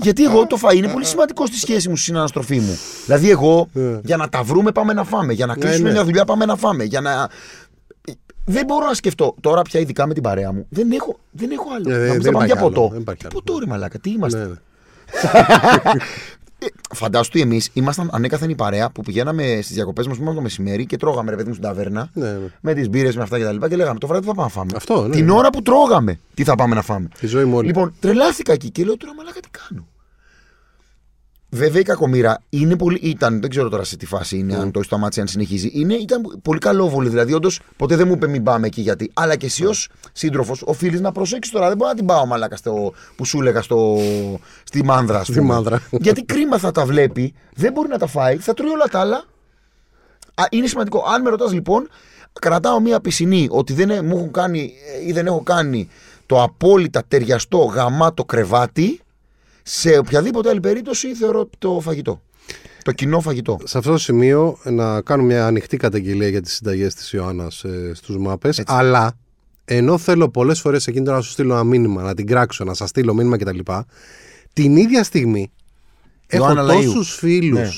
[0.00, 2.78] Γιατί εγώ το φαΐ είναι πολύ σημαντικό στη σχέση μου, στη συναναστροφή μου.
[3.04, 3.98] Δηλαδή, εγώ Ε.
[4.04, 5.32] για να τα βρούμε πάμε να φάμε.
[5.32, 5.94] Για να κλείσουμε ναι.
[5.94, 6.84] μια δουλειά πάμε να φάμε.
[6.84, 7.28] Για να.
[8.44, 10.66] Δεν μπορώ να σκεφτώ τώρα πια ειδικά με την παρέα μου.
[10.68, 11.94] Δεν έχω, δεν έχω άλλο.
[11.94, 12.88] Ε, να δεν μου θα πάμε υπάρχει για άλλο, ποτό.
[12.92, 13.42] δεν υπάρχει Τι άλλο.
[13.44, 14.60] ποτό, ρε Μαλάκα, τι είμαστε.
[16.58, 16.72] Ναι, ναι.
[16.90, 20.86] Ε, Φαντάσου ότι εμείς ήμασταν ανέκαθεν η παρέα που πηγαίναμε στις διακοπές μας το μεσημέρι
[20.86, 22.10] και τρώγαμε ρε παιδί μου στην ταβέρνα.
[22.12, 22.38] Ναι, ναι.
[22.60, 23.68] Με τις μπύρες, με αυτά και τα λοιπά.
[23.68, 24.70] Και λέγαμε το βράδυ τι θα πάμε να φάμε.
[24.76, 25.14] Αυτό, ναι.
[25.14, 27.08] Την ώρα που τρώγαμε, τι θα πάμε να φάμε.
[27.18, 27.66] Τη ζωή μου όλη.
[27.66, 29.86] Λοιπόν, τρελάθηκα εκεί και λέω τώρα μαλάκα τι κάνω.
[31.50, 34.78] Βέβαια η κακομήρα είναι πολύ, ήταν, δεν ξέρω τώρα σε τι φάση είναι, αν το
[34.78, 35.70] έχει σταμάτησε, αν συνεχίζει.
[35.74, 37.08] Είναι, ήταν πολύ καλόβολη.
[37.08, 39.10] Δηλαδή, όντως ποτέ δεν μου είπε μην πάμε εκεί γιατί.
[39.14, 41.68] Αλλά και εσύ ως σύντροφος οφείλεις να προσέξεις τώρα.
[41.68, 43.98] Δεν μπορώ να την πάω μαλάκα στο, που σου έλεγα στο,
[44.64, 45.18] στη μάνδρα.
[45.18, 45.52] ας Στη πούμε.
[45.52, 45.82] μάνδρα.
[46.00, 49.24] γιατί κρίμα θα τα βλέπει, δεν μπορεί να τα φάει, θα τρώει όλα τα άλλα.
[50.34, 51.04] Α, είναι σημαντικό.
[51.14, 51.88] Αν με ρωτάς λοιπόν,
[52.40, 54.72] κρατάω μία πισινή ότι δεν ε- μου έχουν κάνει
[55.02, 55.88] ε, ή δεν έχω κάνει
[56.26, 59.00] το απόλυτα ταιριαστό γαμάτο κρεβάτι.
[59.70, 62.22] Σε οποιαδήποτε άλλη περίπτωση θεωρώ το φαγητό.
[62.82, 63.58] Το κοινό φαγητό.
[63.64, 67.92] Σε αυτό το σημείο να κάνουμε μια ανοιχτή καταγγελία για τις συνταγές της Ιωάννας ε,
[67.94, 69.12] στους μάπες αλλά
[69.64, 72.74] ενώ θέλω πολλές φορές εκείνη τώρα να σου στείλω ένα μήνυμα, να την κράξω, να
[72.74, 73.58] σας στείλω μήνυμα κτλ.
[74.52, 75.50] Την ίδια στιγμή
[76.26, 76.84] έχω Ιωάννα Λαΐου.
[76.84, 77.68] τόσους φίλους Ναι.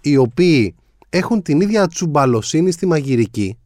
[0.00, 0.74] οι οποίοι
[1.10, 3.58] έχουν την ίδια τσουμπαλοσύνη στη μαγειρική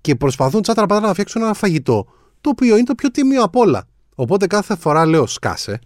[0.00, 2.06] και προσπαθούν τσάτρα πατάτα να φτιάξουν ένα φαγητό
[2.40, 3.84] το οποίο είναι το πιο τίμιο απ' όλα.
[4.14, 5.78] Οπότε κάθε φορά λέω σκάσε,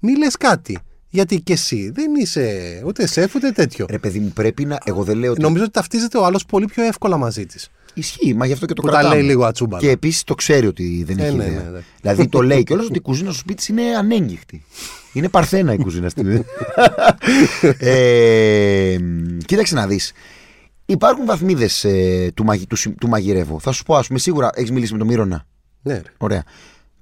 [0.00, 0.78] μη λες κάτι.
[1.08, 3.86] Γιατί και εσύ δεν είσαι ούτε σεφ ούτε τέτοιο.
[3.90, 4.78] Ρε παιδί μου, πρέπει να.
[4.84, 5.40] Εγώ δεν λέω ότι.
[5.40, 7.68] Νομίζω ότι ταυτίζεται ο άλλος πολύ πιο εύκολα μαζί της.
[7.94, 9.14] Ισχύει, μα γι' αυτό και το Που τα κρατάμε.
[9.14, 9.82] λέει λίγο ατσούμπαλα.
[9.82, 11.62] Και επίσης το ξέρει ότι δεν Ε, έχει ναι, ιδέα.
[11.62, 11.80] ναι, ναι.
[12.00, 14.64] Δηλαδή το λέει κιόλας ότι η κουζίνα στο σπίτι της είναι ανέγγιχτη.
[15.12, 16.44] Είναι παρθένα η κουζίνα στην.
[17.78, 18.96] ε,
[19.44, 20.12] κοίταξε να δεις.
[20.86, 21.86] Υπάρχουν βαθμίδες
[22.34, 23.58] του, μαγει, του, συ- του μαγειρεύω.
[23.60, 25.46] Θα σου πω, ας πούμε, σίγουρα έχεις μιλήσει με τον Μύρονα.
[25.82, 26.02] Ναι, ρε.
[26.18, 26.44] Ωραία.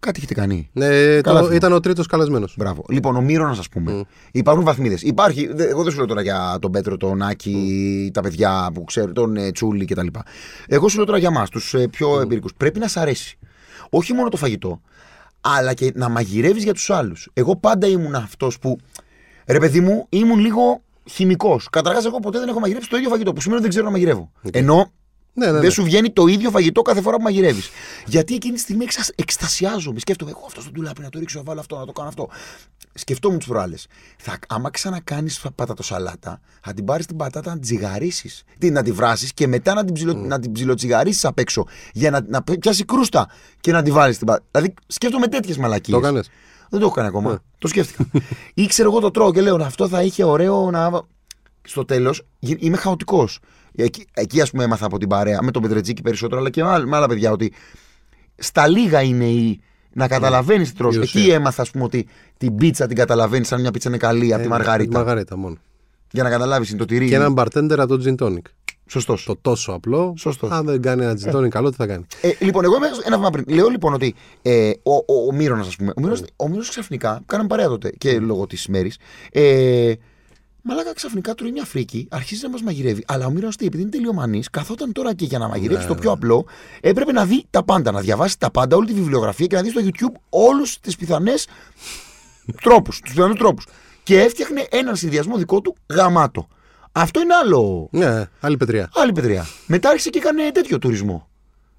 [0.00, 0.70] Κάτι έχετε κάνει.
[0.72, 1.54] Ναι, Καλά το, θυμάμαι.
[1.54, 2.54] ήταν ο τρίτος καλεσμένος.
[2.58, 2.84] Μπράβο.
[2.88, 4.04] Λοιπόν, ο Μύρονα, ας πούμε.
[4.32, 5.02] Υπάρχουν βαθμίδες.
[5.02, 5.46] Υπάρχει.
[5.52, 9.12] δε- Εγώ δεν σου λέω τώρα για τον Πέτρο, τον Άκη, τα παιδιά που ξέρουν,
[9.14, 10.06] τον ε, Τσούλη κτλ.
[10.66, 12.52] Εγώ σου λέω τώρα για εμάς, τους ε, πιο εμπειρικούς.
[12.56, 13.38] Πρέπει να σ' αρέσει.
[13.90, 14.80] Όχι μόνο το φαγητό,
[15.40, 17.28] αλλά και να μαγειρεύεις για τους άλλους.
[17.32, 18.78] Εγώ πάντα ήμουν αυτός που.
[19.46, 21.68] Ρε παιδί μου, ήμουν λίγο χημικός.
[21.72, 23.90] Καταρχάς, εγώ ποτέ δεν έχω μαγειρεύσει το ίδιο φαγητό, που σημαίνει ότι δεν ξέρω να
[23.92, 24.32] μαγειρεύω.
[24.52, 24.92] Ενώ
[25.38, 25.58] Ναι, ναι, ναι.
[25.58, 27.70] δεν σου βγαίνει το ίδιο φαγητό κάθε φορά που μαγειρεύεις.
[28.06, 29.04] Γιατί εκείνη τη στιγμή εξα...
[29.14, 30.00] εκστασιάζομαι.
[30.00, 32.28] Σκέφτομαι, εγώ αυτό στο ντουλάπι να το ρίξω, να βάλω αυτό, να το κάνω αυτό.
[32.94, 33.86] Σκεφτόμουν τις προάλλες.
[34.18, 34.38] Θα...
[34.48, 38.30] Άμα ξανακάνεις πατατοσαλάτα, θα την πάρεις την πατάτα να την τζιγαρίσει.
[38.58, 40.14] Τι, να τη βράσεις και μετά να την, ψιλο...
[40.14, 41.66] να την ψιλοτσιγαρίσεις απ' έξω.
[41.92, 42.20] Για να...
[42.28, 43.30] να πιάσεις κρούστα
[43.60, 44.46] και να τη βάλεις την πατάτα.
[44.50, 46.00] Δηλαδή σκέφτομαι τέτοιες μαλακίες.
[46.00, 46.30] Το έκανες;
[46.70, 47.42] Δεν το έχω κάνει ακόμα.
[47.58, 48.06] Το σκέφτηκα.
[48.54, 51.02] Ήξερα εγώ το τρώω και λέω αυτό θα είχε ωραίο να.
[51.62, 53.38] Στο τέλος είμαι χαοτικός.
[53.82, 56.68] Εκεί, εκεί ας πούμε έμαθα από την παρέα με τον Πετρετζίκη περισσότερο, αλλά και με
[56.68, 57.52] άλλα, με άλλα παιδιά ότι
[58.36, 59.60] στα λίγα είναι η
[59.92, 60.94] Να καταλαβαίνεις τι τρως.
[60.96, 61.20] Η ουσία.
[61.22, 62.06] Εκεί έμαθα, ας πούμε, ότι
[62.36, 64.90] την πίτσα την καταλαβαίνεις αν μια πίτσα είναι καλή από τη Ε, μαργαρίτα.
[64.90, 65.56] τη Μαργαρίτα μόνο.
[66.10, 67.08] Για να καταλάβεις, είναι το τυρί.
[67.08, 68.42] Και έναν bartender από το gin tonic.
[68.86, 69.24] Σωστός.
[69.24, 70.14] Το τόσο απλό.
[70.18, 70.50] Σωστός.
[70.50, 72.04] Αν δεν κάνει ένα gin tonic καλό, τι θα κάνει.
[72.20, 73.44] Ε, λοιπόν, εγώ είμαι ένα βήμα πριν.
[73.48, 75.90] Λέω λοιπόν ότι ε, ο, ο, ο Μύρονα, ας πούμε.
[75.96, 78.98] Ο Μύρονας, ο Μύρονας ξαφνικά, κάναμε παρέα τότε και λόγω της μέρης.
[79.32, 79.92] Ε,
[80.68, 83.04] Μαλάκα ξαφνικά τρώει μια φρίκη, αρχίζει να μας μαγειρεύει.
[83.06, 86.46] Αλλά ο Μύρονα, επειδή είναι τελειομανής, καθόταν τώρα και για να μαγειρεύσει το πιο απλό,
[86.80, 89.70] έπρεπε να δει τα πάντα, να διαβάσει τα πάντα, όλη τη βιβλιογραφία και να δει
[89.70, 91.46] στο YouTube όλους τις πιθανές
[92.62, 93.00] τρόπους.
[93.00, 93.66] Τους πιθανούς τρόπους.
[94.02, 96.48] Και έφτιαχνε έναν συνδυασμό δικό του γαμάτο.
[96.92, 98.90] Αυτό είναι άλλο Ναι, άλλη πετριά.
[98.94, 99.46] Άλλη πετριά.
[99.66, 101.28] Μετά άρχισε και έκανε τέτοιο τουρισμό.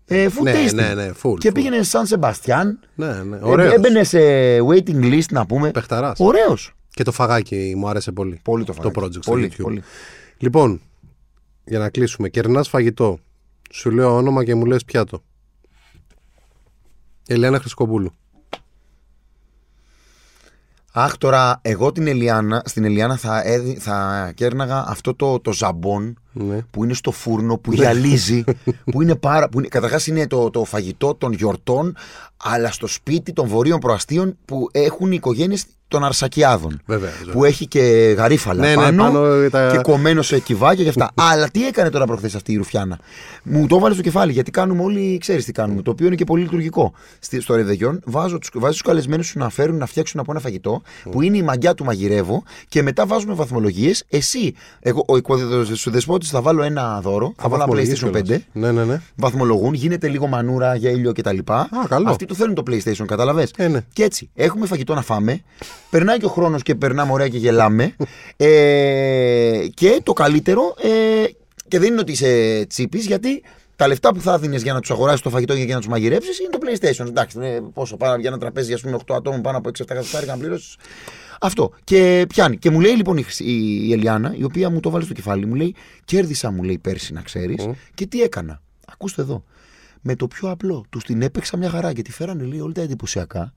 [0.06, 0.74] Ε, food Ναι, tasting.
[0.74, 1.54] ναι, ναι, full, Και full.
[1.54, 2.80] πήγαινε σαν Σεμπαστιάν.
[2.96, 3.36] Ναι, ναι.
[3.36, 3.74] Ε, Ωραίος.
[3.74, 4.20] Έμπαινε σε
[4.60, 5.72] waiting list να πούμε.
[5.72, 6.20] Παιχταράς.
[6.20, 6.74] Ωραίος.
[7.00, 8.40] Και το φαγάκι μου άρεσε πολύ.
[8.44, 9.00] Πολύ το φαγάκι.
[9.00, 9.62] project στο Πολύ, YouTube.
[9.62, 9.82] πολύ.
[10.38, 10.82] Λοιπόν,
[11.66, 12.30] για να κλείσουμε.
[12.30, 13.20] Κερνάς φαγητό.
[13.72, 15.24] Σου λέω όνομα και μου λες πιάτο.
[17.28, 18.12] Ελένα Χρυσκοπούλου.
[20.92, 26.20] Αχ, τώρα εγώ την Ελιάνα, στην Ελιάνα θα, έδι, θα κέρναγα αυτό το, το ζαμπόν
[26.34, 26.62] Ναι.
[26.72, 28.44] που είναι στο φούρνο, που γυαλίζει,
[28.92, 29.50] που είναι πάρα.
[29.50, 31.96] Που είναι, καταρχάς είναι το, το φαγητό των γιορτών,
[32.38, 36.82] αλλά στο σπίτι των βορείων προαστίων που έχουν οι οικογένειες των Αρσακιάδων.
[36.86, 37.10] Βέβαια.
[37.32, 37.80] Που έχει και
[38.18, 41.12] γαρίφαλα Ναι, ναι, πάνω, πάνω τα- και κομμένο σε κυβάκια και αυτά.
[41.16, 43.00] Αλλά τι έκανε τώρα προχθές αυτή η Ρουφιάνα;
[43.44, 45.82] Μου το έβαλε στο κεφάλι γιατί κάνουμε όλοι, ξέρεις τι κάνουμε.
[45.82, 46.94] Το οποίο είναι και πολύ λειτουργικό.
[47.20, 50.40] Στη- Στο ρεβεγιόν βάζω τους, βάζεις τους καλεσμένους σου να φέρουν να φτιάξουν από ένα
[50.40, 50.82] φαγητό
[51.12, 54.04] που είναι η μαγιά του μαγειρεύω και μετά βάζουμε βαθμολογίες.
[54.10, 58.44] Εσύ, εγώ, ο οικοδεσπότη θα βάλω ένα δώρο, θα βάλω ένα βαθμολογείς PlayStation 5 κιόλας.
[58.52, 59.02] Ναι, ναι, ναι.
[59.16, 61.38] βαθμολογούν, γίνεται λίγο μανούρα, γέλιο κτλ.
[61.88, 62.10] καλό.
[62.10, 63.48] Αυτοί του θέλουν το PlayStation, κατάλαβε.
[63.58, 63.80] Ε, ναι.
[63.94, 65.42] Και έτσι, έχουμε φαγητό να φάμε.
[65.90, 67.96] Περνάει και ο χρόνος και περνάμε ωραία και γελάμε.
[68.38, 71.26] ε, και το καλύτερο, ε,
[71.68, 73.44] και δεν είναι ότι είσαι τσίπης, γιατί
[73.76, 75.90] τα λεφτά που θα δίνει για να τους αγοράσεις το φαγητό και για να τους
[75.90, 77.08] μαγειρέψεις είναι το PlayStation.
[77.08, 80.32] Εντάξει, είναι πόσο πάνω για ένα τραπέζι, ας πούμε, 8 ατόμων πάνω από 6-7 εκατοστάρικα
[80.32, 80.76] να πληρώσεις.
[81.42, 81.72] Αυτό.
[81.84, 82.58] Και πιάνει.
[82.58, 85.14] Και μου λέει λοιπόν η, Χρυσ- η, η Ελιάνα, η οποία μου το βάλε στο
[85.14, 85.76] κεφάλι, μου λέει:
[86.06, 87.66] Κέρδισα, μου λέει πέρσι, να ξέρεις.
[87.94, 88.62] Και τι έκανα.
[88.88, 89.44] Ακούστε εδώ.
[90.02, 90.86] Με το πιο απλό.
[90.90, 93.54] Τους την έπαιξα μια χαρά και τη φέρανε λέει όλα τα εντυπωσιακά.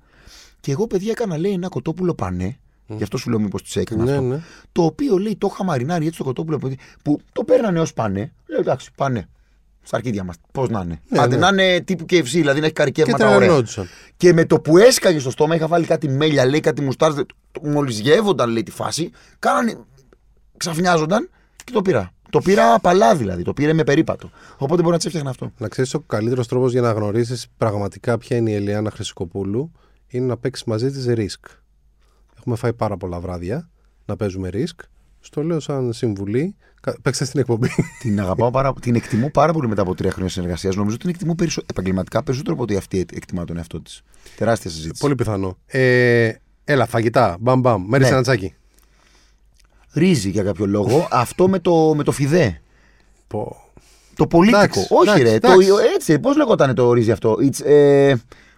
[0.63, 2.57] Και εγώ, παιδιά, έκανα λέει ένα κοτόπουλο πανέ.
[2.87, 4.23] Γι' αυτό σου λέω μήπως του έκανα Ναι, αυτό.
[4.23, 4.41] ναι.
[4.73, 8.33] Το οποίο λέει το είχα μαρινάρει έτσι το κοτόπουλο που, που το παίρνανε ως πανέ.
[8.47, 9.29] Λέω εντάξει, πανέ.
[9.83, 10.37] Στα αρχίδια μας.
[10.53, 11.01] Πώς να είναι.
[11.09, 11.51] Ναι, Άντε ναι.
[11.51, 13.39] να είναι τύπου KFC, δηλαδή να έχει Και καρικεύματα ωραία.
[13.39, 13.87] τρελανόντουσαν.
[14.17, 17.25] Και με το που έσκαγε στο στόμα, είχα βάλει κάτι μέλια, λέει κάτι μουστάρδε.
[17.63, 19.79] Μόλι γεύονταν, λέει τη φάση, κάνανε.
[20.57, 21.31] ξαφνιάζονταν
[21.65, 22.13] και το πήρα.
[22.31, 24.31] Το πήρα παλά δηλαδή, το πήρα με περίπατο.
[24.57, 25.53] Οπότε μπορεί να τη έφτιαχνα αυτό.
[25.59, 29.73] Να ξέρεις, ο καλύτερος τρόπος για να γνωρίσεις πραγματικά ποια είναι η Ελιάνα Χρυσικοπούλου
[30.13, 31.45] είναι να παίξεις μαζί της ρίσκ.
[32.39, 33.71] Έχουμε φάει πάρα πολλά βράδια
[34.07, 34.81] να παίζουμε ρίσκ.
[35.21, 36.55] Στο λέω σαν συμβουλή.
[36.81, 37.69] Κα- Παίξτε στην εκπομπή.
[38.03, 40.75] την αγαπάω πάρα την εκτιμώ πάρα πολύ μετά από τρία χρόνια συνεργασίας.
[40.77, 41.63] Νομίζω ότι την εκτιμώ περισσο...
[41.71, 44.03] επαγγελματικά περισσότερο από ότι αυτή εκτιμά τον εαυτό της.
[44.37, 45.01] Τεράστια συζήτηση.
[45.01, 45.59] Πολύ πιθανό.
[45.67, 46.33] Ε,
[46.65, 47.37] έλα, φαγητά.
[47.41, 47.85] Μπαμ, μπαμ.
[47.89, 48.11] Μένει Ναι.
[48.11, 48.55] ένα τσάκι.
[49.93, 51.09] Ρύζι για κάποιο λόγο.
[51.25, 52.61] αυτό με το, με το φιδέ.
[53.27, 53.57] Πω.
[54.15, 54.59] Το πολίτικο.
[54.59, 55.33] Εντάξει, όχι, εντάξει, ρε.
[55.33, 55.69] εντάξει.
[55.69, 58.15] Το, έτσι, πώς λεγόταν το ρύζι αυτό; It's, ε,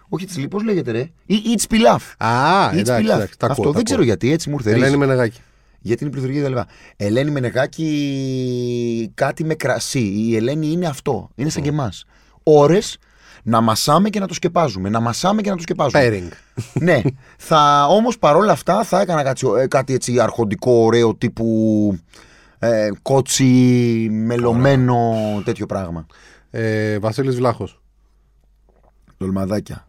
[0.09, 1.09] όχι, it's, πώ λέγεται, ρε.
[1.25, 2.27] Ή- It's pilaf.
[2.27, 3.13] Α, It's εντάξει, pilaf.
[3.15, 3.37] εντάξει.
[3.37, 4.05] Τα αυτό ακούω, τα δεν ξέρω ακούω.
[4.11, 4.69] γιατί, έτσι μου ήρθε.
[4.71, 4.81] ρύζι.
[4.83, 5.39] Ελένη Μενεγάκη.
[5.79, 6.57] Γιατί είναι πληθυντική κτλ.
[6.95, 9.99] Ελένη Μενεγάκη κάτι με κρασί.
[9.99, 11.29] Η Ελένη είναι αυτό.
[11.35, 12.05] Είναι σαν και εμάς.
[12.43, 12.97] Ώρες
[13.43, 14.89] να μασάμε και να το σκεπάζουμε.
[14.89, 16.01] Να μασάμε και να το σκεπάζουμε.
[16.01, 16.31] Πέρινγκ.
[16.87, 17.01] ναι.
[17.37, 21.97] Θα, όμως παρόλα αυτά θα έκανα κάτι, ε, κάτι έτσι αρχοντικό, ωραίο τύπου
[22.59, 23.43] ε, κότσι,
[24.11, 26.05] μελωμένο, τέτοιο πράγμα.
[26.51, 27.79] Ε, Βασίλης Βλάχος.
[29.17, 29.87] Δολμαδάκια.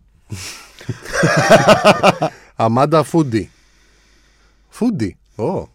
[2.56, 3.50] Αμάντα Φούντι.
[4.68, 5.16] Φούντι.
[5.36, 5.68] Ω.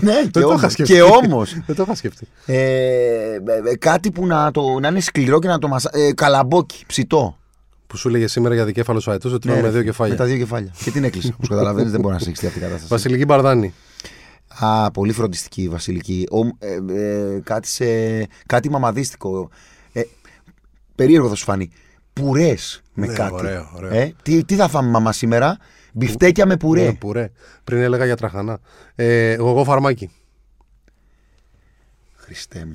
[0.00, 0.72] ναι, και το είχα όμως.
[0.72, 0.92] σκεφτεί.
[0.92, 1.56] Και όμως.
[1.66, 2.26] Δεν το είχα σκεφτεί.
[2.46, 5.90] Ε, ε, ε, κάτι που να, το, να είναι σκληρό και να το μασα...
[5.92, 7.38] Ε, καλαμπόκι, ψητό.
[7.86, 10.12] Που σου έλεγε σήμερα για δικέφαλος αετός ότι τρώμε Ναι, με ρε, δύο κεφάλια.
[10.12, 10.72] Με τα δύο κεφάλια.
[10.84, 11.32] και την έκλεισε.
[11.34, 12.86] Όπως καταλαβαίνεις, δεν μπορεί να σε αυτή η κατάσταση.
[12.88, 13.74] Βασιλική Μπαρδάνη.
[14.58, 16.26] Α, πολύ φροντιστική η Βασιλική.
[16.30, 17.84] Ο, ε, ε, κάτι, σε,
[18.46, 19.48] κάτι μαμαδίστικο.
[19.92, 20.02] Ε,
[20.94, 21.70] περίεργο θα σου φανεί.
[22.20, 23.34] Πουρές με Ναι, κάτι.
[23.34, 23.94] ωραίο, ωραίο.
[23.94, 25.56] Ε, τι, τι θα φάμε μαμά σήμερα;
[25.92, 26.84] Μπιφτέκια με πουρέ.
[26.84, 27.30] Ναι, πουρέ.
[27.64, 28.58] Πριν έλεγα για τραχανά.
[28.94, 30.10] Ε, εγώ φαρμάκι.
[32.16, 32.74] Χριστέ μου.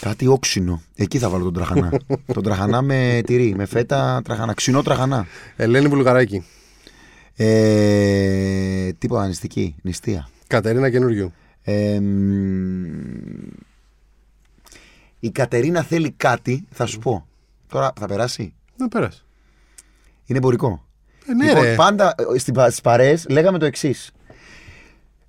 [0.00, 0.82] Κάτι όξινο.
[0.94, 1.90] Εκεί θα βάλω τον τραχανά.
[2.34, 3.54] τον τραχανά με τυρί.
[3.56, 4.54] Με φέτα τραχανά.
[4.54, 5.26] Ξινό τραχανά.
[5.56, 6.44] Ελένη Βουλγαράκη.
[7.36, 9.74] Ε, τίποτα νηστική.
[9.82, 10.28] Νηστεία.
[10.46, 11.32] Κατερίνα Καινούριου.
[11.62, 12.84] Ε, μ,
[15.20, 17.26] η Κατερίνα θέλει κάτι, θα σου πω.
[17.68, 19.22] Τώρα θα περάσει; Δεν πέρασε.
[20.24, 20.86] Είναι εμπορικό.
[21.26, 21.74] Ε, ναι, λοιπόν, ρε.
[21.74, 24.10] πάντα ε, στην πα- στις παρέες λέγαμε το εξής.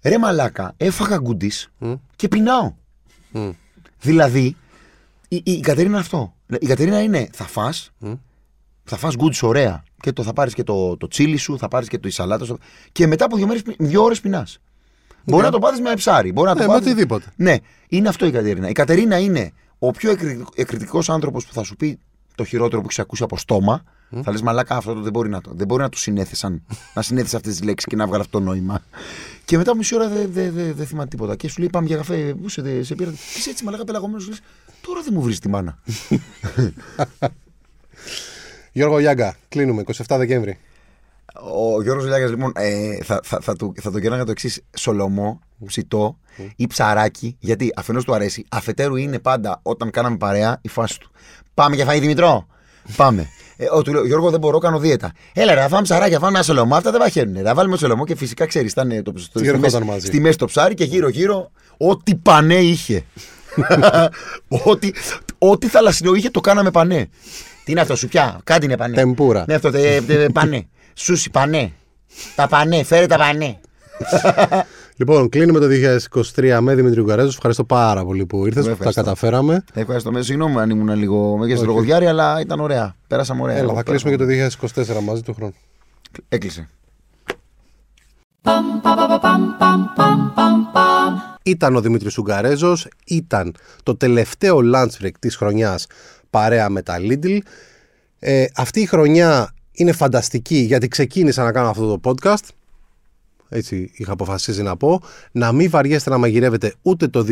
[0.03, 1.93] Ρε μαλάκα, έφαγα γκούντις Μμ.
[2.15, 2.73] και πεινάω.
[8.83, 9.83] θα φας γκουτς ωραία.
[9.99, 12.57] Και το, θα πάρεις και το, το τσίλι σου, θα πάρεις και το σαλάτα σου.
[12.91, 14.57] Και μετά από δύο, μέρες, δύο ώρες πεινάς.
[15.23, 15.47] Μπορεί Ναι.
[15.47, 16.31] να το πάρεις με ψάρι.
[16.31, 17.25] Μπορεί να το Ναι, με πάθεις- οτιδήποτε.
[17.35, 17.55] Ναι,
[17.87, 18.69] είναι αυτό η Κατερίνα.
[18.69, 20.15] Η Κατερίνα είναι ο πιο
[20.55, 21.99] εκρητικός άνθρωπος που θα σου πει
[22.35, 23.83] το χειρότερο που έχεις ακούσει από στόμα.
[24.23, 25.51] Θα λες μαλάκα αυτό το δεν μπορεί να το.
[25.53, 26.63] Δεν μπορεί να το συνέθεσαν.
[26.93, 28.81] να συνέθεσε αυτές τις λέξεις και να βγάλει αυτό το νόημα.
[29.45, 31.35] Και μετά από μισή ώρα δεν δε, δε, δε θυμάται τίποτα.
[31.35, 32.33] Και σου λέει πάμε για καφέ.
[32.41, 33.09] Πού σε, δε- σε πήρα.
[33.09, 34.23] Τι είσαι έτσι μαλάκα πελαγωμένος.
[34.23, 34.41] Σου λες,
[34.81, 35.77] Τώρα δεν μου βρεις τη μάνα.
[38.71, 40.57] Γιώργο Γιάγκα, κλείνουμε 27 Δεκέμβρη.
[41.33, 45.39] Ο Γιώργος Λιάγας λοιπόν ε, θα, θα, θα, του, θα το κερνάγα το εξής σολομό,
[45.65, 46.17] ψητό
[46.55, 51.11] ή ψαράκι, γιατί αφενός του αρέσει, αφετέρου είναι πάντα όταν κάναμε παρέα η φάση του.
[51.53, 52.47] Πάμε για φαΐ Δημητρό.
[52.95, 53.27] Πάμε.
[53.57, 55.11] Ε, ο, του λέω, Γιώργο δεν μπορώ, κάνω δίαιτα.
[55.33, 56.75] Έλα, ρε, θα φάμε ψαράκια, φάμε ένα σολομό.
[56.75, 57.43] Αυτά δεν βαχαίνουν.
[57.43, 60.07] Θα βάλουμε σολομό και φυσικά ξέρεις, ήταν ε, το, στο, Τι στη, ερχόταν μέση, μαζί.
[60.07, 63.05] στη μέση το ψάρι και γύρω-γύρω ό,τι πανέ είχε.
[64.65, 64.91] ό,τι,
[65.37, 67.09] ό,τι θαλασσινό είχε το κάναμε πανέ.
[67.63, 68.95] Τι είναι αυτό, σου πια, κάτι είναι πανέ.
[68.95, 69.43] Τεμπούρα.
[69.47, 70.67] Ναι, αυτό τε, τε, πανέ.
[70.93, 71.71] Σούσι, πανέ.
[72.35, 73.59] Τα πανέ, φέρε τα πανέ.
[74.95, 75.67] Λοιπόν, κλείνουμε το
[76.35, 77.33] 2023 με Δημήτρη Ουγγαρέζος.
[77.33, 79.01] Ευχαριστώ πάρα πολύ που ήρθες, που τα ευχαριστώ.
[79.01, 79.63] καταφέραμε.
[79.73, 80.11] Ευχαριστώ.
[80.11, 82.95] Με συγγνώμη αν ήμουν λίγο με στο λογοδιάρι, αλλά ήταν ωραία.
[83.07, 83.55] Πέρασαμε ωραία.
[83.55, 84.03] Έλα, Εγώ θα πέρασα.
[84.05, 85.53] κλείσουμε και το 2024 μαζί του χρόνου.
[86.29, 86.67] Έκλεισε.
[91.43, 95.87] Ήταν ο Δημήτρης Ουγγαρέζος, ήταν το τελευταίο lunch break της χρονιάς
[96.29, 97.37] παρέα με τα Lidl.
[98.19, 102.47] Ε, αυτή η χρονιά είναι φανταστική γιατί ξεκίνησα να κάνω αυτό το podcast.
[103.49, 105.01] Έτσι είχα αποφασίσει να πω.
[105.31, 107.25] Να μην βαριέστε να μαγειρεύετε ούτε το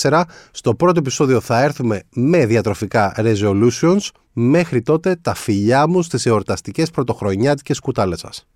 [0.00, 0.22] 2024.
[0.50, 4.08] Στο πρώτο επεισόδιο θα έρθουμε με διατροφικά resolutions.
[4.32, 8.46] Μέχρι τότε τα φιλιά μου στις εορταστικές πρωτοχρονιάτικες κουτάλες σας.